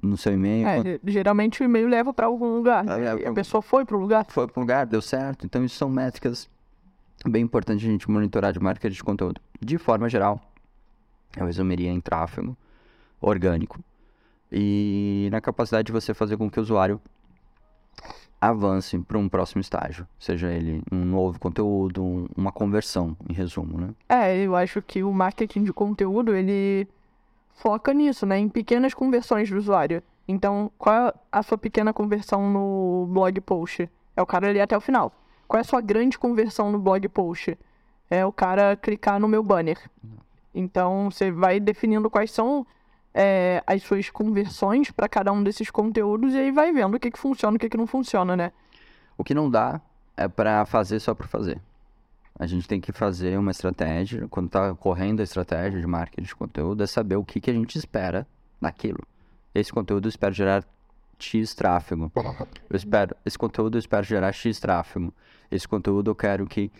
[0.00, 0.68] no seu e-mail?
[0.68, 2.86] É, geralmente o e-mail leva para algum lugar.
[2.86, 4.24] É, a pessoa foi para o lugar?
[4.28, 5.44] Foi para o lugar, deu certo.
[5.44, 6.48] Então, isso são métricas
[7.26, 9.40] bem importantes a gente monitorar de marketing de conteúdo.
[9.60, 10.40] De forma geral,
[11.36, 12.56] eu resumiria em tráfego
[13.20, 13.80] orgânico
[14.52, 17.00] e na capacidade de você fazer com que o usuário
[18.40, 23.78] avance para um próximo estágio, seja ele um novo conteúdo, um, uma conversão, em resumo,
[23.78, 23.90] né?
[24.08, 26.88] É, eu acho que o marketing de conteúdo ele
[27.54, 30.02] foca nisso, né, em pequenas conversões do usuário.
[30.26, 33.90] Então, qual é a sua pequena conversão no blog post?
[34.16, 35.12] É o cara ali até o final.
[35.46, 37.58] Qual é a sua grande conversão no blog post?
[38.08, 39.78] É o cara clicar no meu banner.
[40.54, 42.66] Então, você vai definindo quais são
[43.14, 47.10] é, as suas conversões para cada um desses conteúdos e aí vai vendo o que,
[47.10, 48.52] que funciona e o que, que não funciona, né?
[49.18, 49.80] O que não dá
[50.16, 51.60] é para fazer só por fazer.
[52.38, 56.34] A gente tem que fazer uma estratégia, quando está correndo a estratégia de marketing de
[56.34, 58.26] conteúdo, é saber o que, que a gente espera
[58.60, 59.00] daquilo.
[59.54, 60.64] Esse conteúdo eu espero gerar
[61.18, 62.10] X tráfego.
[62.70, 65.12] Eu espero, esse conteúdo eu espero gerar X tráfego.
[65.50, 66.72] Esse conteúdo eu quero que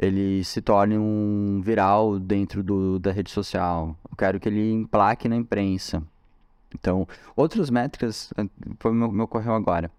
[0.00, 3.96] ele se torne um viral dentro do, da rede social.
[4.08, 6.02] Eu quero que ele emplaque na imprensa.
[6.72, 8.46] Então, outras métricas, eh,
[8.78, 9.90] foi me, ocorreu agora.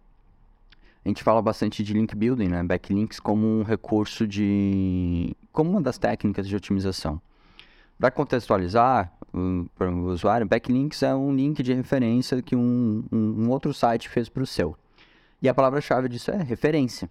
[1.03, 2.63] A gente fala bastante de link building, né?
[2.63, 5.35] Backlinks como um recurso de...
[5.51, 7.21] como uma das técnicas de otimização.
[7.97, 9.11] Para contextualizar
[9.77, 14.07] para o usuário, backlinks é um link de referência que um, um, um outro site
[14.07, 14.77] fez para o seu.
[15.41, 17.09] E a palavra-chave disso é referência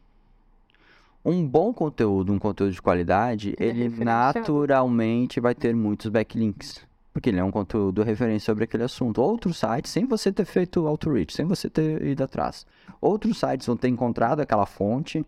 [1.25, 6.87] um bom conteúdo, um conteúdo de qualidade, ele naturalmente vai ter muitos backlinks.
[7.12, 9.21] Porque ele é um conteúdo referente sobre aquele assunto.
[9.21, 12.64] Outros sites, sem você ter feito outreach, sem você ter ido atrás.
[13.01, 15.27] Outros sites vão ter encontrado aquela fonte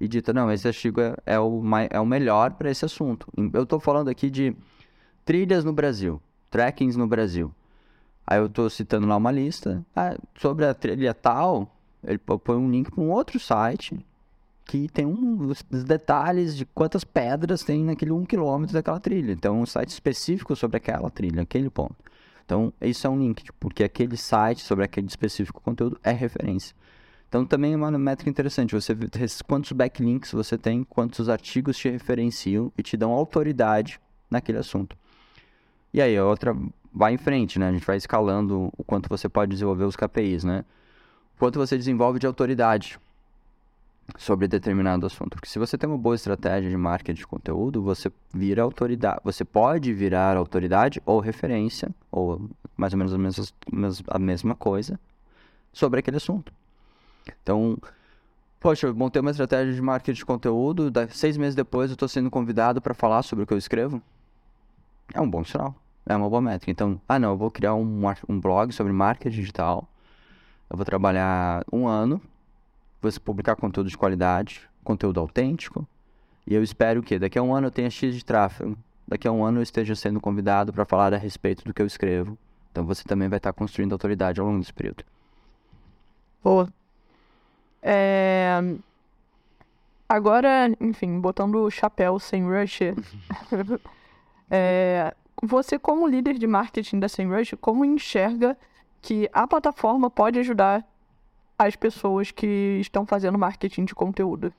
[0.00, 3.26] e dito, não, esse artigo é, é o, é o melhor para esse assunto.
[3.52, 4.54] Eu estou falando aqui de
[5.24, 6.20] trilhas no Brasil,
[6.50, 7.52] trekkings no Brasil.
[8.26, 9.84] Aí eu estou citando lá uma lista.
[9.94, 11.74] Ah, sobre a trilha tal,
[12.04, 13.98] ele põe um link para um outro site
[14.68, 19.32] que tem um, os detalhes de quantas pedras tem naquele um quilômetro daquela trilha.
[19.32, 21.96] Então, um site específico sobre aquela trilha, aquele ponto.
[22.44, 26.76] Então, isso é um link, tipo, porque aquele site sobre aquele específico conteúdo é referência.
[27.30, 28.74] Então, também é uma métrica interessante.
[28.74, 29.06] Você vê
[29.46, 33.98] quantos backlinks você tem, quantos artigos te referenciam e te dão autoridade
[34.30, 34.94] naquele assunto.
[35.94, 36.54] E aí, a outra
[36.92, 37.70] vai em frente, né?
[37.70, 40.62] A gente vai escalando o quanto você pode desenvolver os KPIs, né?
[41.38, 42.98] Quanto você desenvolve de autoridade
[44.16, 45.30] sobre determinado assunto.
[45.30, 49.20] Porque se você tem uma boa estratégia de marketing de conteúdo, você vira autoridade.
[49.24, 54.98] Você pode virar autoridade ou referência, ou mais ou menos a mesma, a mesma coisa,
[55.72, 56.52] sobre aquele assunto.
[57.42, 57.76] Então,
[58.58, 62.30] poxa, eu montei uma estratégia de marketing de conteúdo, seis meses depois eu estou sendo
[62.30, 64.00] convidado para falar sobre o que eu escrevo.
[65.12, 65.74] É um bom sinal.
[66.06, 66.70] É uma boa métrica.
[66.70, 69.86] Então, ah não, eu vou criar um, um blog sobre marketing digital.
[70.70, 72.20] Eu vou trabalhar um ano
[73.00, 75.86] você publicar conteúdo de qualidade, conteúdo autêntico.
[76.46, 78.76] E eu espero que daqui a um ano eu tenha X de tráfego.
[79.06, 81.86] Daqui a um ano eu esteja sendo convidado para falar a respeito do que eu
[81.86, 82.36] escrevo.
[82.70, 85.04] Então você também vai estar construindo autoridade ao longo desse período.
[86.42, 86.68] Boa.
[87.82, 88.60] É...
[90.08, 92.80] Agora, enfim, botando o chapéu sem rush.
[94.50, 95.14] é...
[95.42, 98.56] Você, como líder de marketing da SEMrush, como enxerga
[99.00, 100.84] que a plataforma pode ajudar
[101.58, 104.52] as pessoas que estão fazendo marketing de conteúdo?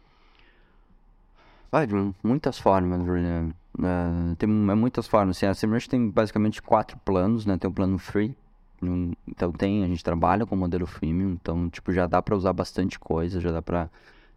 [1.71, 1.93] Vai de
[2.23, 3.55] muitas formas, Juliana.
[3.77, 5.37] Uh, tem é, muitas formas.
[5.37, 7.57] Assim, a SEMrush tem basicamente quatro planos, né?
[7.57, 8.35] Tem um plano free.
[8.81, 12.35] Um, então tem, a gente trabalha com o modelo freemium, então tipo já dá para
[12.35, 13.89] usar bastante coisa, já dá para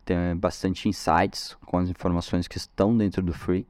[0.04, 3.66] ter bastante insights com as informações que estão dentro do free.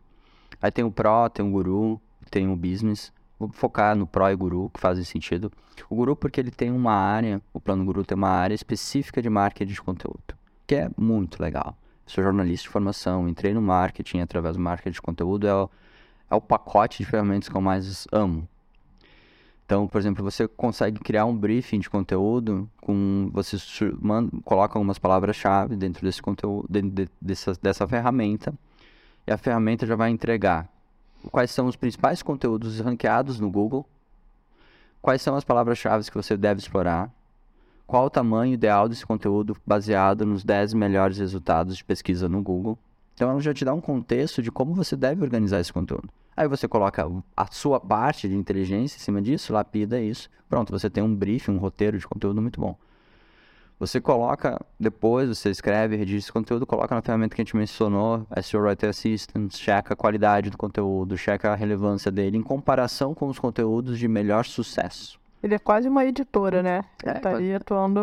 [0.60, 3.12] Aí tem o Pro, tem o Guru, tem o Business.
[3.42, 5.50] Vou focar no Pro e Guru, que fazem sentido.
[5.90, 9.28] O Guru, porque ele tem uma área, o plano Guru tem uma área específica de
[9.28, 11.76] marketing de conteúdo, que é muito legal.
[12.06, 15.68] sou jornalista de formação, entrei no marketing através do marketing de conteúdo, é o,
[16.30, 18.46] é o pacote de ferramentas que eu mais amo.
[19.66, 23.56] Então, por exemplo, você consegue criar um briefing de conteúdo com você
[24.00, 28.54] manda, coloca algumas palavras-chave dentro desse conteúdo, dentro de, dessa, dessa ferramenta,
[29.26, 30.68] e a ferramenta já vai entregar
[31.30, 33.86] quais são os principais conteúdos ranqueados no Google,
[35.00, 37.10] quais são as palavras-chave que você deve explorar,
[37.86, 42.78] qual o tamanho ideal desse conteúdo baseado nos 10 melhores resultados de pesquisa no Google.
[43.14, 46.08] Então ela já te dá um contexto de como você deve organizar esse conteúdo.
[46.34, 47.06] Aí você coloca
[47.36, 50.30] a sua parte de inteligência em cima disso, lapida isso.
[50.48, 52.76] Pronto, você tem um briefing, um roteiro de conteúdo muito bom.
[53.82, 58.24] Você coloca, depois você escreve, redige esse conteúdo, coloca na ferramenta que a gente mencionou,
[58.40, 63.26] SEO Writer Assistant, checa a qualidade do conteúdo, checa a relevância dele em comparação com
[63.26, 65.18] os conteúdos de melhor sucesso.
[65.42, 66.84] Ele é quase uma editora, né?
[67.02, 68.00] É, Ele estaria atuando...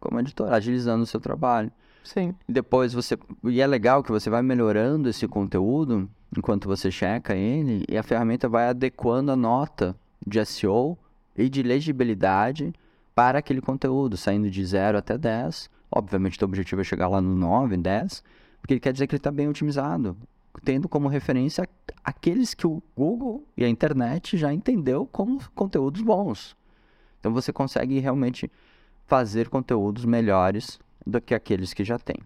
[0.00, 1.70] Como editora, agilizando o seu trabalho.
[2.02, 2.34] Sim.
[2.48, 3.16] E depois você...
[3.44, 8.02] E é legal que você vai melhorando esse conteúdo enquanto você checa ele e a
[8.02, 9.94] ferramenta vai adequando a nota
[10.26, 10.98] de SEO
[11.36, 12.74] e de legibilidade
[13.14, 15.70] para aquele conteúdo, saindo de 0 até 10.
[15.90, 18.22] Obviamente, o objetivo é chegar lá no 9, 10,
[18.60, 20.16] porque quer dizer que ele está bem otimizado,
[20.64, 21.68] tendo como referência
[22.04, 26.56] aqueles que o Google e a internet já entendeu como conteúdos bons.
[27.18, 28.50] Então, você consegue realmente
[29.06, 32.16] fazer conteúdos melhores do que aqueles que já tem.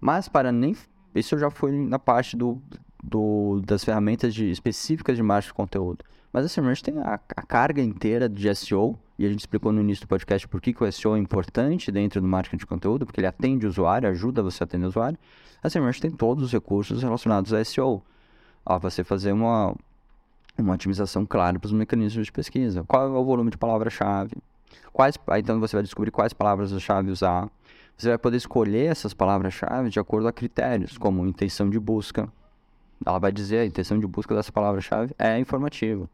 [0.00, 0.74] Mas para nem
[1.14, 2.60] isso já foi na parte do,
[3.02, 6.04] do das ferramentas de, específicas de marketing de conteúdo.
[6.32, 9.80] Mas a Search tem a, a, carga inteira de SEO e a gente explicou no
[9.80, 13.06] início do podcast por que, que o SEO é importante dentro do marketing de conteúdo,
[13.06, 15.16] porque ele atende o usuário, ajuda você a atender o usuário.
[15.62, 18.02] A Semrush tem todos os recursos relacionados a SEO.
[18.66, 19.76] Ó, você fazer uma,
[20.58, 22.82] uma otimização clara para os mecanismos de pesquisa.
[22.82, 24.34] Qual é o volume de palavra-chave?
[24.92, 27.48] Quais, então você vai descobrir quais palavras-chave usar.
[27.96, 32.28] Você vai poder escolher essas palavras-chave de acordo a critérios, como intenção de busca.
[33.06, 36.10] Ela vai dizer a intenção de busca dessa palavra-chave é informativa.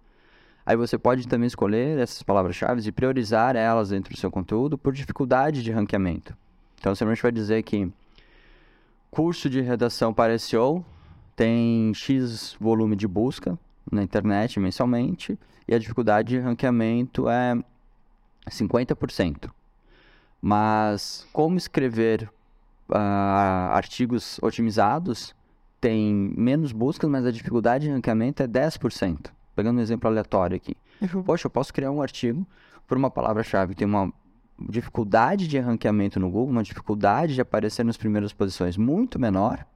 [0.68, 4.92] Aí você pode também escolher essas palavras-chave e priorizar elas dentro do seu conteúdo por
[4.92, 6.36] dificuldade de ranqueamento.
[6.78, 7.90] Então, você vai dizer que
[9.10, 10.84] curso de redação para SEO
[11.34, 13.58] tem X volume de busca
[13.90, 17.54] na internet mensalmente e a dificuldade de ranqueamento é
[18.50, 19.50] 50%.
[20.38, 22.30] Mas como escrever
[22.90, 25.34] uh, artigos otimizados
[25.80, 30.76] tem menos buscas, mas a dificuldade de ranqueamento é 10% pegando um exemplo aleatório aqui.
[31.02, 31.20] Uhum.
[31.24, 32.46] Poxa, eu posso criar um artigo
[32.86, 34.12] por uma palavra-chave que tem uma
[34.68, 39.66] dificuldade de ranqueamento no Google, uma dificuldade de aparecer nas primeiras posições muito menor.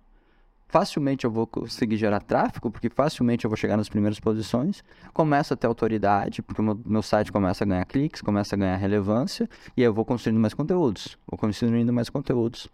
[0.68, 4.84] Facilmente eu vou conseguir gerar tráfego, porque facilmente eu vou chegar nas primeiras posições.
[5.12, 8.58] Começa a ter autoridade, porque o meu, meu site começa a ganhar cliques, começa a
[8.58, 11.18] ganhar relevância, e aí eu vou construindo mais conteúdos.
[11.26, 12.68] Vou construindo mais conteúdos.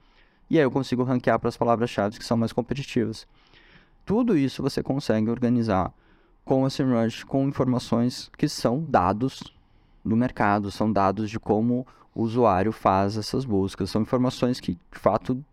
[0.51, 3.27] E aí eu consigo ranquear para as palavras-chave que são mais competitivas.
[4.05, 5.91] Tudo isso você consegue organizar
[6.49, 9.55] com o SEMrush com informações que são dados
[10.03, 14.99] do mercado, são dados de como o usuário faz essas buscas, são informações que, de
[14.99, 15.45] fato,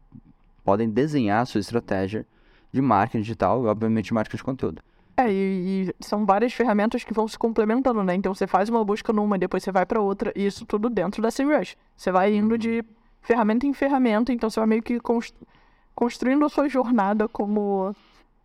[0.63, 2.25] podem desenhar a sua estratégia
[2.71, 4.81] de marketing digital e, obviamente, marketing de conteúdo.
[5.17, 8.15] É, e, e, são várias ferramentas que vão se complementando, né?
[8.15, 11.21] Então você faz uma busca numa, depois você vai para outra, e isso tudo dentro
[11.21, 11.75] da SEMrush.
[11.95, 12.85] Você vai indo de
[13.21, 15.45] ferramenta em ferramenta, então você vai meio que constru
[15.93, 17.95] construindo a sua jornada como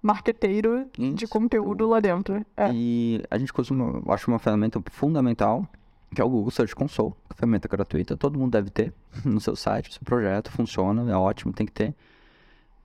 [0.03, 1.15] marqueteiro isso.
[1.15, 2.45] de conteúdo lá dentro.
[2.57, 2.71] É.
[2.73, 5.67] E a gente eu acho uma ferramenta fundamental,
[6.15, 8.93] que é o Google Search Console, ferramenta gratuita, todo mundo deve ter
[9.25, 11.95] no seu site, no seu projeto, funciona, é ótimo, tem que ter.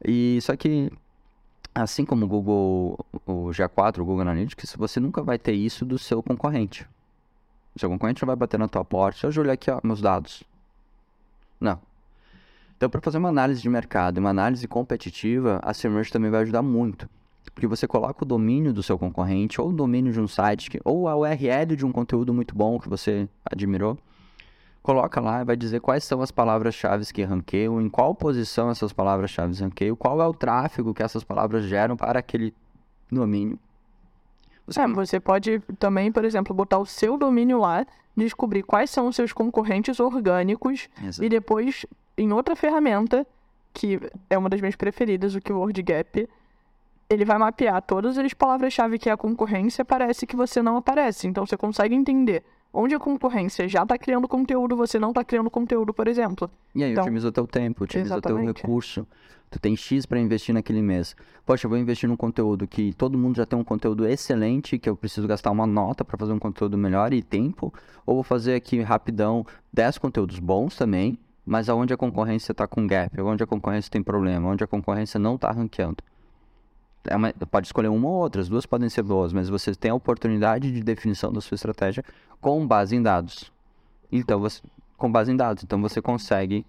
[0.04, 0.92] E só que
[1.74, 5.98] assim como o Google, o G4, o Google Analytics, você nunca vai ter isso do
[5.98, 6.88] seu concorrente.
[7.76, 10.02] O seu concorrente não vai bater na tua porta, deixa eu olhar aqui, ó, meus
[10.02, 10.44] dados.
[11.60, 11.80] Não.
[12.78, 16.62] Então, para fazer uma análise de mercado, uma análise competitiva, a SEMrush também vai ajudar
[16.62, 17.10] muito.
[17.54, 21.08] Porque você coloca o domínio do seu concorrente, ou o domínio de um site, ou
[21.08, 23.98] a URL de um conteúdo muito bom que você admirou,
[24.86, 28.94] coloca lá e vai dizer quais são as palavras-chave que ranqueiam, em qual posição essas
[28.94, 32.54] palavras-chave ranqueiam, qual é o tráfego que essas palavras geram para aquele
[33.12, 33.58] domínio.
[34.68, 34.82] Você...
[34.82, 37.86] É, você pode também, por exemplo, botar o seu domínio lá,
[38.16, 41.24] descobrir quais são os seus concorrentes orgânicos Exato.
[41.24, 41.86] e depois,
[42.18, 43.26] em outra ferramenta,
[43.74, 44.00] que
[44.30, 46.30] é uma das minhas preferidas, o Keyword Gap,
[47.10, 51.28] ele vai mapear todas as palavras-chave que é a concorrência, parece que você não aparece.
[51.28, 52.44] Então você consegue entender
[52.74, 56.50] onde a concorrência já está criando conteúdo, você não está criando conteúdo, por exemplo.
[56.74, 59.08] E aí, então, otimiza o teu tempo, otimiza o teu recurso.
[59.50, 61.16] Tu tem X para investir naquele mês.
[61.46, 64.90] Poxa, eu vou investir num conteúdo que todo mundo já tem um conteúdo excelente, que
[64.90, 67.74] eu preciso gastar uma nota para fazer um conteúdo melhor e tempo.
[68.06, 72.86] Ou vou fazer aqui rapidão 10 conteúdos bons também, mas aonde a concorrência está com
[72.86, 75.98] gap, onde a concorrência tem problema, onde a concorrência não está ranqueando
[77.08, 79.92] é uma, pode escolher uma ou outra, as duas podem ser boas, mas você tem
[79.92, 82.04] a oportunidade de definição da sua estratégia
[82.42, 83.52] com base em dados.
[84.12, 84.62] Então, você,
[84.98, 86.66] com base em dados, então você consegue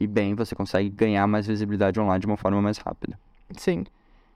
[0.00, 3.18] ir bem, você consegue ganhar mais visibilidade online de uma forma mais rápida.
[3.56, 3.84] Sim.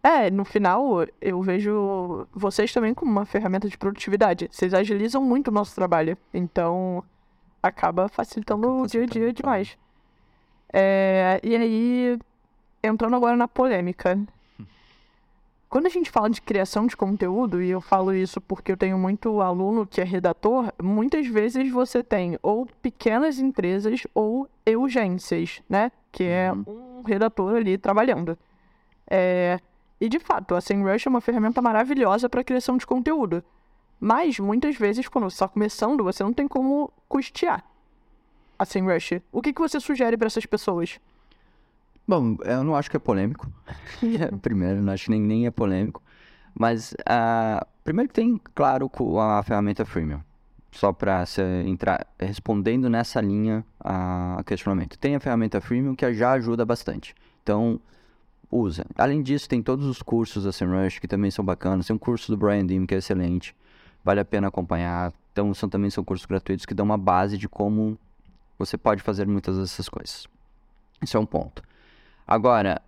[0.03, 4.49] É, no final, eu vejo vocês também como uma ferramenta de produtividade.
[4.51, 6.19] Vocês agilizam muito o nosso trabalho.
[6.33, 7.03] Então,
[7.63, 9.79] acaba facilitando o dia a dia demais.
[10.71, 12.19] É, e aí,
[12.83, 14.19] entrando agora na polêmica.
[15.75, 18.97] Quando a gente fala de criação de conteúdo, e eu falo isso porque eu tenho
[18.97, 25.91] muito aluno que é redator, muitas vezes você tem ou pequenas empresas ou urgências, né?
[26.13, 27.01] Que é uhum.
[27.01, 28.39] um redator ali trabalhando.
[29.11, 29.59] É...
[30.01, 33.43] E de fato, a SEMrush é uma ferramenta maravilhosa para criação de conteúdo.
[33.99, 37.65] Mas muitas vezes, quando você está começando, você não tem como custear
[38.57, 39.21] a SEMrush.
[39.33, 41.01] O que, que você sugere para essas pessoas?
[42.07, 43.51] Bom, eu não acho que é polêmico.
[44.43, 46.03] primeiro, não acho que nem, nem é polêmico.
[46.55, 48.91] Mas, uh, primeiro tem, claro,
[49.21, 50.21] a ferramenta freemium.
[50.71, 51.25] Só para
[51.67, 54.99] entrar respondendo nessa linha a uh, questionamento.
[54.99, 57.15] Tem a ferramenta freemium que já ajuda bastante.
[57.43, 57.81] Então,
[58.51, 58.85] usa.
[58.97, 61.87] Além disso, tem todos os cursos da SEMrush que também são bacanas.
[61.87, 63.55] Tem um curso do Brian Dim que é excelente.
[64.05, 65.13] Vale a pena acompanhar.
[65.33, 67.99] Então, são, também são cursos gratuitos que dão uma base de como
[68.59, 70.27] você pode fazer muitas dessas coisas.
[71.03, 71.63] Isso é um ponto.
[72.27, 72.81] Agora,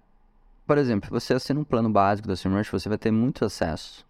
[0.67, 4.05] por exemplo, você assina um plano básico da SEMrush, você vai ter muito acesso.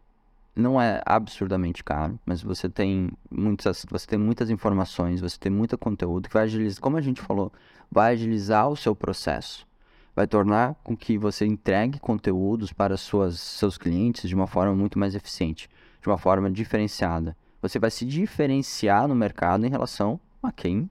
[0.54, 5.76] Não é absurdamente caro, mas você tem muitas, você tem muitas informações, você tem muito
[5.76, 7.52] conteúdo que vai agilizar, como a gente falou,
[7.90, 9.66] vai agilizar o seu processo.
[10.14, 14.98] Vai tornar com que você entregue conteúdos para suas, seus clientes de uma forma muito
[14.98, 15.68] mais eficiente,
[16.00, 17.36] de uma forma diferenciada.
[17.60, 20.88] Você vai se diferenciar no mercado em relação a quem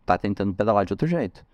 [0.00, 1.44] está tentando pedalar de outro jeito.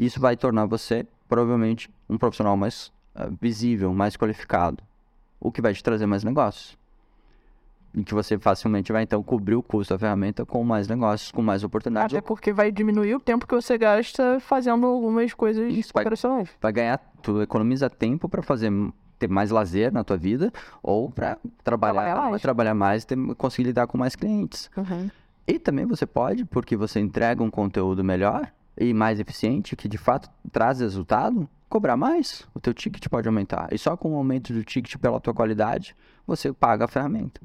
[0.00, 4.82] Isso vai tornar você provavelmente um profissional mais uh, visível, mais qualificado,
[5.38, 6.78] o que vai te trazer mais negócios.
[7.94, 11.42] E que você facilmente vai então cobrir o custo da ferramenta com mais negócios, com
[11.42, 12.16] mais oportunidades.
[12.16, 16.48] Até porque vai diminuir o tempo que você gasta fazendo algumas coisas Isso, operacionais.
[16.48, 18.72] Vai, vai ganhar, tu economiza tempo para fazer
[19.18, 20.50] ter mais lazer na tua vida
[20.82, 24.70] ou para trabalhar, trabalhar mais, trabalhar mais ter, conseguir lidar com mais clientes.
[24.74, 25.10] Uhum.
[25.46, 28.50] E também você pode, porque você entrega um conteúdo melhor,
[28.80, 33.68] e mais eficiente, que de fato traz resultado, cobrar mais, o teu ticket pode aumentar.
[33.70, 35.94] E só com o aumento do ticket pela tua qualidade,
[36.26, 37.42] você paga a ferramenta.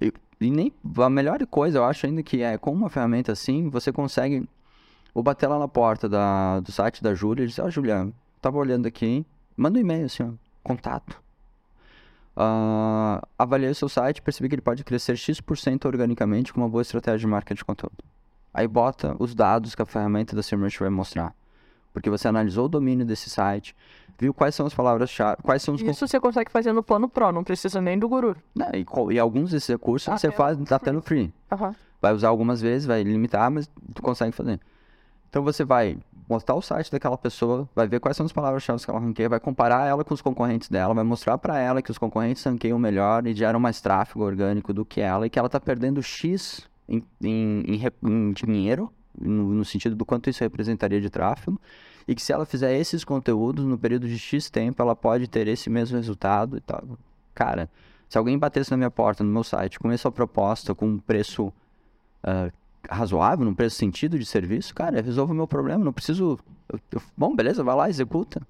[0.00, 3.68] E, e nem a melhor coisa, eu acho ainda que é com uma ferramenta assim,
[3.68, 4.48] você consegue
[5.12, 8.14] ou bater lá na porta da, do site da Júlia e dizer, ó oh, Juliano,
[8.40, 10.30] tava olhando aqui, manda um e-mail assim, ó,
[10.62, 11.20] contato.
[12.36, 16.82] Uh, avaliei o seu site, percebi que ele pode crescer X% organicamente com uma boa
[16.82, 18.04] estratégia de marketing de conteúdo.
[18.52, 21.34] Aí bota os dados que a ferramenta da SEMrush vai mostrar.
[21.92, 23.74] Porque você analisou o domínio desse site,
[24.18, 25.80] viu quais são as palavras-chave, quais são os...
[25.80, 28.36] Isso você consegue fazer no plano Pro, não precisa nem do Guru.
[28.54, 28.70] Né?
[28.74, 31.32] E, e, alguns desses recursos ah, você faz até no free.
[31.50, 31.74] Uhum.
[32.00, 34.60] Vai usar algumas vezes, vai limitar, mas tu consegue fazer.
[35.28, 35.98] Então você vai
[36.28, 39.40] mostrar o site daquela pessoa, vai ver quais são as palavras-chave que ela ranqueia, vai
[39.40, 43.26] comparar ela com os concorrentes dela, vai mostrar para ela que os concorrentes ranqueiam melhor
[43.26, 47.02] e geram mais tráfego orgânico do que ela e que ela está perdendo X em,
[47.22, 51.60] em, em, dinheiro, no, no, sentido do quanto isso representaria de tráfego,
[52.06, 55.46] e que se ela fizer esses conteúdos no período de X tempo, ela pode ter
[55.46, 56.98] esse mesmo resultado e tal.
[57.34, 57.70] Cara,
[58.08, 61.46] se alguém batesse na minha porta, no meu site, com essa proposta, com um preço
[61.46, 62.52] uh,
[62.88, 66.38] razoável, num preço sentido de serviço, cara, resolve o meu problema, não preciso...
[66.68, 68.42] Eu, eu, bom, beleza, vai lá, executa.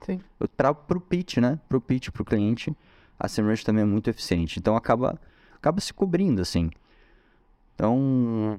[0.00, 0.20] Sim.
[0.56, 1.58] Para o pitch, né?
[1.68, 2.74] Para o pitch, para o cliente,
[3.18, 4.58] a SEMrush também é muito eficiente.
[4.58, 5.20] Então, acaba,
[5.54, 6.70] acaba se cobrindo, assim.
[7.74, 8.58] Então,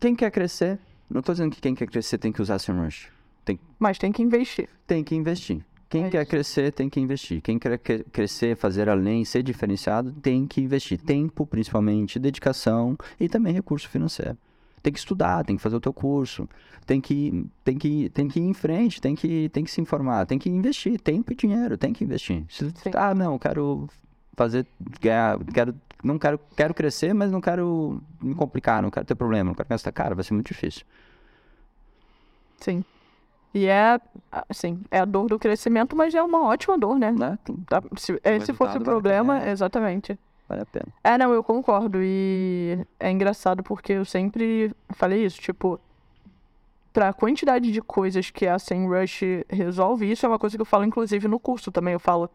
[0.00, 0.78] quem quer crescer,
[1.08, 3.08] não estou dizendo que quem quer crescer tem que usar SEMrush.
[3.44, 4.68] Tem, Mas tem que investir.
[4.86, 5.64] Tem que investir.
[5.92, 7.42] Quem é quer crescer tem que investir.
[7.42, 10.98] Quem quer crescer, fazer além, ser diferenciado, tem que investir.
[10.98, 14.38] Tempo, principalmente, dedicação e também recurso financeiro.
[14.82, 16.48] Tem que estudar, tem que fazer o teu curso,
[16.86, 20.26] tem que, tem que, tem que ir em frente, tem que, tem que se informar,
[20.26, 22.42] tem que investir tempo e dinheiro, tem que investir.
[22.48, 23.86] Se, ah, não, quero
[24.34, 24.66] fazer,
[24.98, 29.54] quero, não quero, quero crescer, mas não quero me complicar, não quero ter problema, não
[29.54, 30.84] quero gastar cara, vai ser muito difícil.
[32.58, 32.84] Sim.
[33.54, 34.00] E é,
[34.48, 37.12] assim, é a dor do crescimento, mas é uma ótima dor, né?
[37.12, 37.38] né?
[37.96, 40.18] Se, esse fosse o problema, vale exatamente.
[40.48, 40.86] Vale a pena.
[41.04, 41.98] É, não, eu concordo.
[42.02, 45.78] E é engraçado porque eu sempre falei isso, tipo,
[46.92, 50.84] pra quantidade de coisas que a SEMrush resolve, isso é uma coisa que eu falo,
[50.84, 51.92] inclusive, no curso também.
[51.92, 52.30] Eu falo,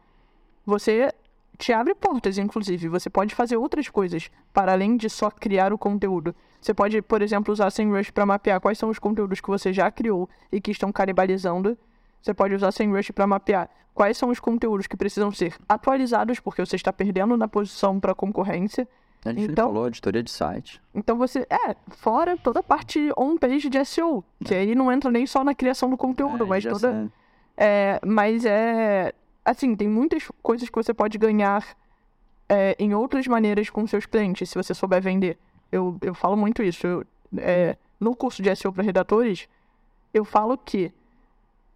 [0.66, 1.12] você
[1.58, 2.88] te abre portas, inclusive.
[2.88, 6.36] Você pode fazer outras coisas, para além de só criar o conteúdo.
[6.62, 9.90] Você pode, por exemplo, usar SEMrush para mapear quais são os conteúdos que você já
[9.90, 11.78] criou e que estão canibalizando.
[12.22, 16.64] Você pode usar SEMrush para mapear quais são os conteúdos que precisam ser atualizados, porque
[16.64, 18.88] você está perdendo na posição para concorrência.
[19.26, 20.82] A gente então, falou, editoria de site.
[20.94, 21.48] Então você.
[21.50, 24.24] É, fora toda a parte on-page de SEO.
[24.46, 27.12] Que aí não entra nem só na criação do conteúdo, é, mas toda.
[27.58, 29.14] É, mas é
[29.48, 31.66] assim, tem muitas coisas que você pode ganhar
[32.50, 35.38] é, em outras maneiras com seus clientes, se você souber vender.
[35.72, 36.86] Eu, eu falo muito isso.
[36.86, 37.06] Eu,
[37.38, 39.48] é, no curso de SEO para redatores,
[40.14, 40.92] eu falo que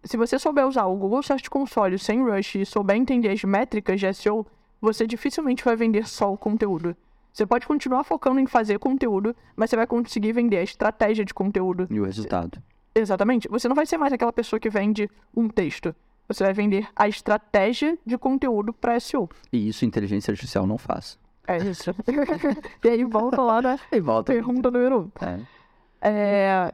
[0.04, 3.98] se você souber usar o Google Search Console sem Rush e souber entender as métricas
[3.98, 4.46] de SEO,
[4.80, 6.94] você dificilmente vai vender só o conteúdo.
[7.32, 11.32] Você pode continuar focando em fazer conteúdo, mas você vai conseguir vender a estratégia de
[11.32, 11.86] conteúdo.
[11.88, 12.62] E o resultado.
[12.94, 13.48] Exatamente.
[13.48, 15.94] Você não vai ser mais aquela pessoa que vende um texto.
[16.28, 19.28] Você vai vender a estratégia de conteúdo para SEO.
[19.52, 21.18] E isso inteligência artificial não faz.
[21.46, 21.94] É isso.
[22.84, 24.32] e aí volta lá na e volta.
[24.32, 25.10] pergunta número um.
[25.24, 25.40] É.
[26.00, 26.72] É...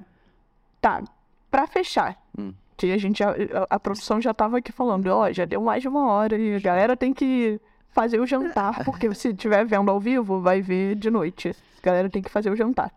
[0.81, 1.03] Tá,
[1.51, 2.53] para fechar, hum.
[2.77, 3.35] que a gente, a,
[3.69, 6.61] a, produção já tava aqui falando, ó, já deu mais de uma hora e a
[6.61, 11.11] galera tem que fazer o jantar, porque se estiver vendo ao vivo, vai ver de
[11.11, 11.51] noite.
[11.51, 12.93] A galera tem que fazer o jantar.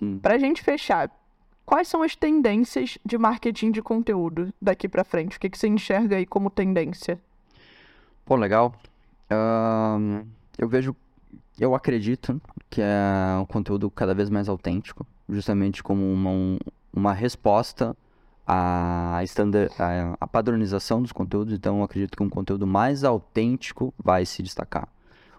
[0.00, 0.18] Hum.
[0.18, 1.10] Pra gente fechar,
[1.66, 5.36] Quais são as tendências de marketing de conteúdo daqui para frente?
[5.36, 7.18] O que, que você enxerga aí como tendência?
[8.24, 8.74] Pô, legal.
[10.58, 10.94] Eu vejo,
[11.58, 16.58] eu acredito que é um conteúdo cada vez mais autêntico, justamente como uma,
[16.92, 17.96] uma resposta
[18.46, 21.54] à, standard, à, à padronização dos conteúdos.
[21.54, 24.86] Então, eu acredito que um conteúdo mais autêntico vai se destacar.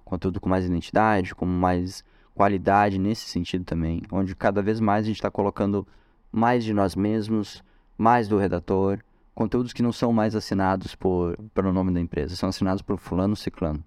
[0.03, 2.03] conteúdo com mais identidade, com mais
[2.34, 5.88] qualidade nesse sentido também, onde cada vez mais a gente está colocando
[6.36, 7.63] mais de nós mesmos,
[7.97, 8.99] mais do redator,
[9.33, 13.37] conteúdos que não são mais assinados por pelo nome da empresa, são assinados por fulano
[13.37, 13.82] ciclano.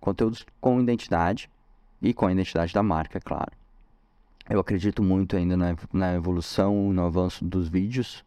[0.00, 1.48] Conteúdos com identidade
[2.02, 3.52] e com a identidade da marca, é claro.
[4.50, 8.24] Eu acredito muito ainda na, na evolução, no avanço dos vídeos.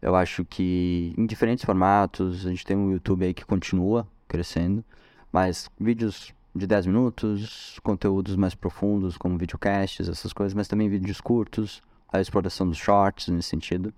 [0.00, 4.84] Eu acho que em diferentes formatos, a gente tem um YouTube aí que continua crescendo,
[5.32, 11.20] mas vídeos de 10 minutos, conteúdos mais profundos como videocasts, essas coisas, mas também vídeos
[11.20, 13.92] curtos, a exploração dos shorts nesse sentido.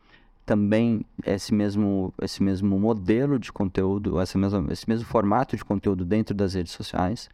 [0.47, 6.05] Também esse mesmo, esse mesmo modelo de conteúdo, esse mesmo, esse mesmo formato de conteúdo
[6.05, 7.29] dentro das redes sociais.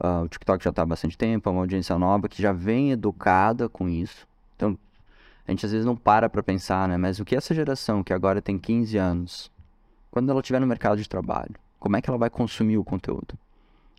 [0.00, 2.90] Uh, o TikTok já está há bastante tempo, é uma audiência nova que já vem
[2.90, 4.26] educada com isso.
[4.56, 4.76] Então,
[5.46, 6.96] a gente às vezes não para para pensar, né?
[6.96, 9.50] Mas o que essa geração que agora tem 15 anos,
[10.10, 13.38] quando ela estiver no mercado de trabalho, como é que ela vai consumir o conteúdo?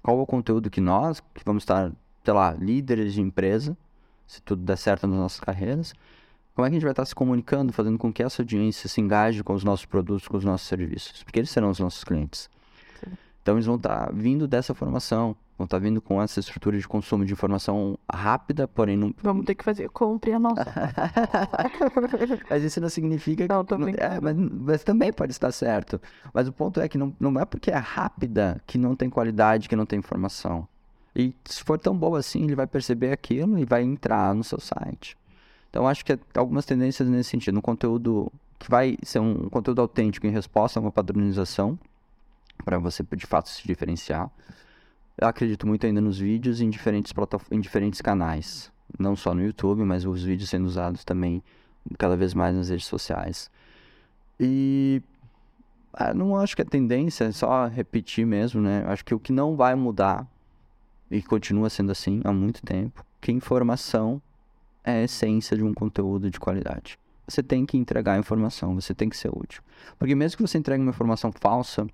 [0.01, 1.91] Qual é o conteúdo que nós, que vamos estar,
[2.23, 3.77] sei lá, líderes de empresa,
[4.33, 5.93] se tudo der certo nas nossas carreiras,
[6.55, 8.99] como é que a gente vai estar se comunicando, fazendo com que essa audiência se
[8.99, 11.23] engaje com os nossos produtos, com os nossos serviços?
[11.23, 12.49] Porque eles serão os nossos clientes.
[12.99, 13.11] Sim.
[13.41, 17.23] Então eles vão estar vindo dessa formação, vão estar vindo com essa estrutura de consumo
[17.25, 19.13] de informação rápida, porém não.
[19.21, 20.65] Vamos ter que fazer, compre a nossa.
[22.49, 23.77] mas isso não significa não, que.
[23.77, 26.01] Não, é, mas, mas, também pode estar certo.
[26.33, 29.69] Mas o ponto é que não, não é porque é rápida que não tem qualidade,
[29.69, 30.67] que não tem informação.
[31.15, 34.59] E se for tão bom assim, ele vai perceber aquilo e vai entrar no seu
[34.59, 35.15] site.
[35.69, 37.57] Então, acho que algumas tendências nesse sentido.
[37.57, 41.77] Um conteúdo que vai ser um conteúdo autêntico em resposta a uma padronização,
[42.63, 44.31] para você de fato se diferenciar.
[45.17, 47.13] Eu acredito muito ainda nos vídeos em diferentes,
[47.51, 48.71] em diferentes canais.
[48.97, 51.43] Não só no YouTube, mas os vídeos sendo usados também
[51.97, 53.49] cada vez mais nas redes sociais.
[54.39, 55.01] E
[55.93, 58.83] ah, não acho que a tendência é só repetir mesmo, né?
[58.87, 60.27] Acho que o que não vai mudar,
[61.13, 64.19] e continua sendo assim há muito tempo, que informação
[64.83, 66.97] é a essência de um conteúdo de qualidade.
[67.27, 69.61] Você tem que entregar a informação, você tem que ser útil.
[69.99, 71.87] Porque mesmo que você entregue uma informação falsa,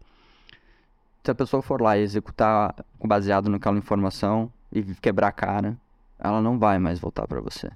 [1.22, 2.74] se a pessoa for lá e executar
[3.04, 5.78] baseado naquela informação e quebrar a cara,
[6.18, 7.70] ela não vai mais voltar para você.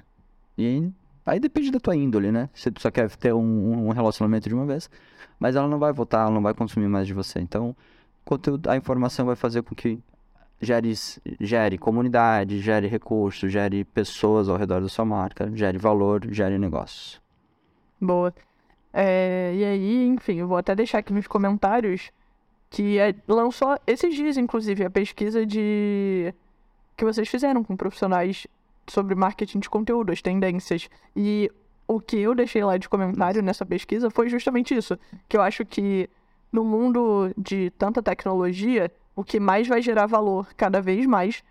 [0.57, 0.89] E
[1.25, 2.49] aí, depende da tua índole, né?
[2.53, 4.89] Se tu só quer ter um, um, relacionamento de uma vez,
[5.37, 7.39] mas ela não vai voltar, ela não vai consumir mais de você.
[7.39, 7.75] Então,
[8.69, 9.99] a informação vai fazer com que
[10.63, 10.93] gere,
[11.39, 17.21] gere comunidade, gere recursos, gere pessoas ao redor da sua marca, gere valor, gere negócios.
[17.99, 18.33] Boa.
[18.91, 22.11] É, e aí, enfim, eu vou até deixar aqui nos comentários
[22.69, 26.33] que é, lançou esses dias, inclusive, a pesquisa de
[26.97, 28.47] que vocês fizeram com profissionais
[28.87, 30.89] sobre marketing de conteúdo, as tendências.
[31.15, 31.51] E
[31.87, 35.65] o que eu deixei lá de comentário nessa pesquisa foi justamente isso, que eu acho
[35.65, 36.09] que
[36.51, 41.43] no mundo de tanta tecnologia, o que mais vai gerar valor cada vez mais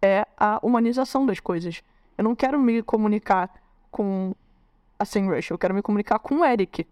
[0.00, 1.82] é a humanização das coisas.
[2.16, 3.50] Eu não quero me comunicar
[3.90, 4.34] com
[4.98, 6.86] a SEMrush, eu quero me comunicar com o Eric.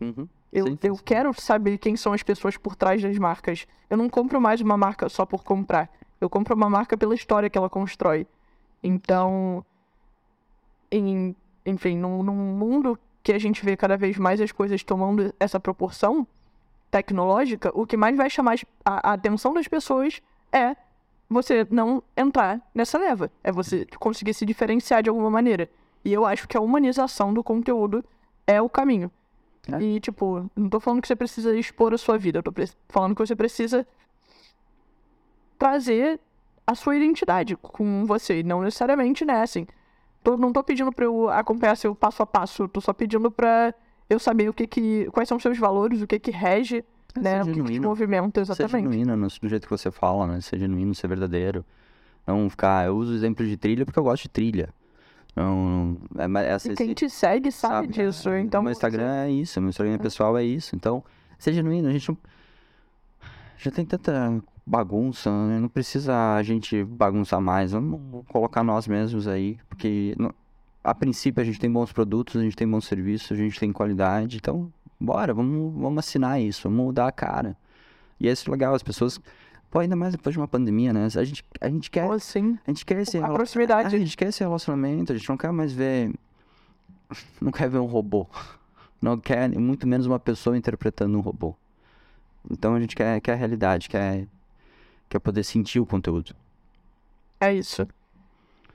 [0.00, 0.28] Uhum.
[0.52, 3.66] Eu, sim, eu quero saber quem são as pessoas por trás das marcas.
[3.88, 5.90] Eu não compro mais uma marca só por comprar.
[6.20, 8.26] Eu compro uma marca pela história que ela constrói.
[8.82, 9.64] Então,
[10.90, 11.34] em,
[11.64, 15.58] enfim, num, num mundo que a gente vê cada vez mais as coisas tomando essa
[15.58, 16.26] proporção
[16.92, 20.20] tecnológica, o que mais vai chamar a, atenção das pessoas
[20.52, 20.76] é
[21.28, 23.32] você não entrar nessa leva.
[23.42, 25.70] É você conseguir se diferenciar de alguma maneira.
[26.04, 28.04] E eu acho que a humanização do conteúdo
[28.46, 29.10] é o caminho.
[29.72, 29.80] É.
[29.82, 32.52] E, tipo, não tô falando que você precisa expor a sua vida, eu tô
[32.88, 33.86] falando que você precisa
[35.58, 36.20] trazer
[36.66, 38.42] a sua identidade com você.
[38.42, 39.66] Não necessariamente, né, assim.
[40.22, 43.72] Tô, não tô pedindo pra eu acompanhar seu passo a passo, tô só pedindo pra
[44.12, 45.08] eu saber o que que.
[45.12, 46.84] quais são os seus valores, o que que rege,
[47.14, 47.42] é, né?
[47.42, 48.70] O que, que movimento, exatamente.
[48.70, 50.40] Ser genuíno no, do jeito que você fala, né?
[50.40, 51.64] Ser genuíno, ser verdadeiro.
[52.26, 52.86] Não ficar.
[52.86, 54.68] Eu uso o exemplo de trilha porque eu gosto de trilha.
[55.34, 58.62] Não, não é, é, e quem te segue sabe, sabe disso, é, então...
[58.62, 60.76] Meu Instagram é isso, meu Instagram pessoal é isso.
[60.76, 61.02] Então,
[61.38, 62.18] seja genuíno, a gente não...
[63.56, 65.58] Já tem tanta bagunça, né?
[65.58, 67.72] não precisa a gente bagunçar mais.
[67.72, 70.14] Vamos colocar nós mesmos aí, porque
[70.82, 73.72] a princípio a gente tem bons produtos, a gente tem bons serviços, a gente tem
[73.72, 74.36] qualidade.
[74.36, 77.56] Então, bora, vamos, vamos assinar isso, vamos mudar a cara.
[78.18, 79.20] E é isso legal, as pessoas
[79.72, 81.06] Pô, ainda mais depois de uma pandemia, né?
[81.06, 82.06] A gente, a gente quer.
[82.20, 82.58] sim.
[82.66, 83.16] A gente quer esse.
[83.16, 83.96] A proximidade.
[83.96, 86.12] A gente quer esse relacionamento, a gente não quer mais ver.
[87.40, 88.26] Não quer ver um robô.
[89.00, 91.54] Não quer muito menos uma pessoa interpretando um robô.
[92.50, 94.26] Então a gente quer, quer a realidade, quer,
[95.10, 96.34] quer poder sentir o conteúdo.
[97.38, 97.86] É isso.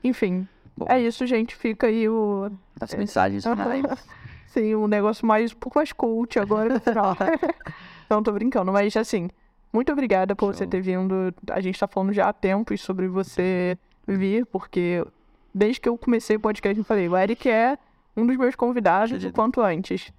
[0.04, 0.46] Enfim.
[0.78, 0.86] Bom.
[0.88, 1.56] É isso, gente.
[1.56, 2.50] Fica aí o.
[2.80, 3.84] As mensagens finais.
[4.46, 6.80] Sim, um negócio mais um pouco mais cult agora.
[8.08, 9.28] não, tô brincando, mas assim.
[9.70, 10.54] Muito obrigada por Show.
[10.54, 11.34] você ter vindo.
[11.50, 13.76] A gente está falando já há tempos sobre você
[14.06, 15.04] vir, porque
[15.52, 17.76] desde que eu comecei o podcast eu falei, o Eric é
[18.16, 20.10] um dos meus convidados o quanto antes.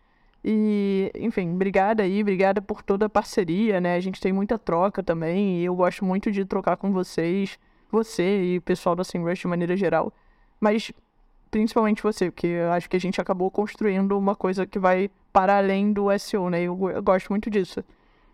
[0.44, 3.96] E, enfim, obrigada aí, obrigada por toda a parceria, né?
[3.96, 7.58] A gente tem muita troca também, e eu gosto muito de trocar com vocês,
[7.92, 10.14] você e o pessoal da SEMrush de maneira geral.
[10.60, 10.92] Mas
[11.50, 15.58] principalmente você, porque eu acho que a gente acabou construindo uma coisa que vai para
[15.58, 16.62] além do SEO, né?
[16.62, 17.84] Eu, eu gosto muito disso.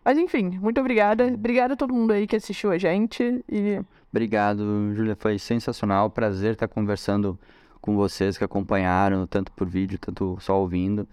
[0.04, 1.28] Mas enfim, muito obrigada.
[1.28, 3.44] Obrigada a todo mundo aí que assistiu a gente.
[3.50, 3.82] E...
[4.12, 5.16] Obrigado, Júlia.
[5.16, 6.10] Foi sensacional.
[6.10, 7.40] Prazer estar conversando
[7.82, 11.08] com vocês que acompanharam, tanto por vídeo, tanto só ouvindo.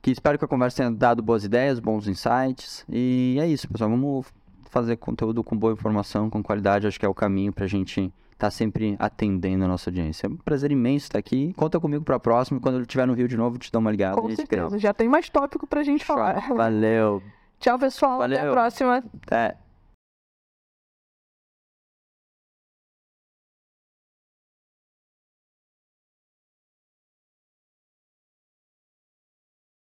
[0.00, 2.84] Que espero que a conversa tenha dado boas ideias, bons insights.
[2.88, 3.90] E é isso, pessoal.
[3.90, 4.26] Vamos
[4.70, 6.86] fazer conteúdo com boa informação, com qualidade.
[6.86, 10.26] Acho que é o caminho para a gente tá sempre atendendo a nossa audiência.
[10.26, 11.52] É um prazer imenso estar aqui.
[11.54, 12.60] Conta comigo para a próxima.
[12.60, 14.20] Quando eu estiver no Rio de novo, te dou uma ligada.
[14.20, 14.78] Com certeza.
[14.78, 16.48] Já tem mais tópico para a gente falar.
[16.54, 17.22] Valeu.
[17.58, 18.18] Tchau, pessoal.
[18.18, 18.38] Valeu.
[18.38, 19.04] Até a próxima.
[19.22, 19.56] Até.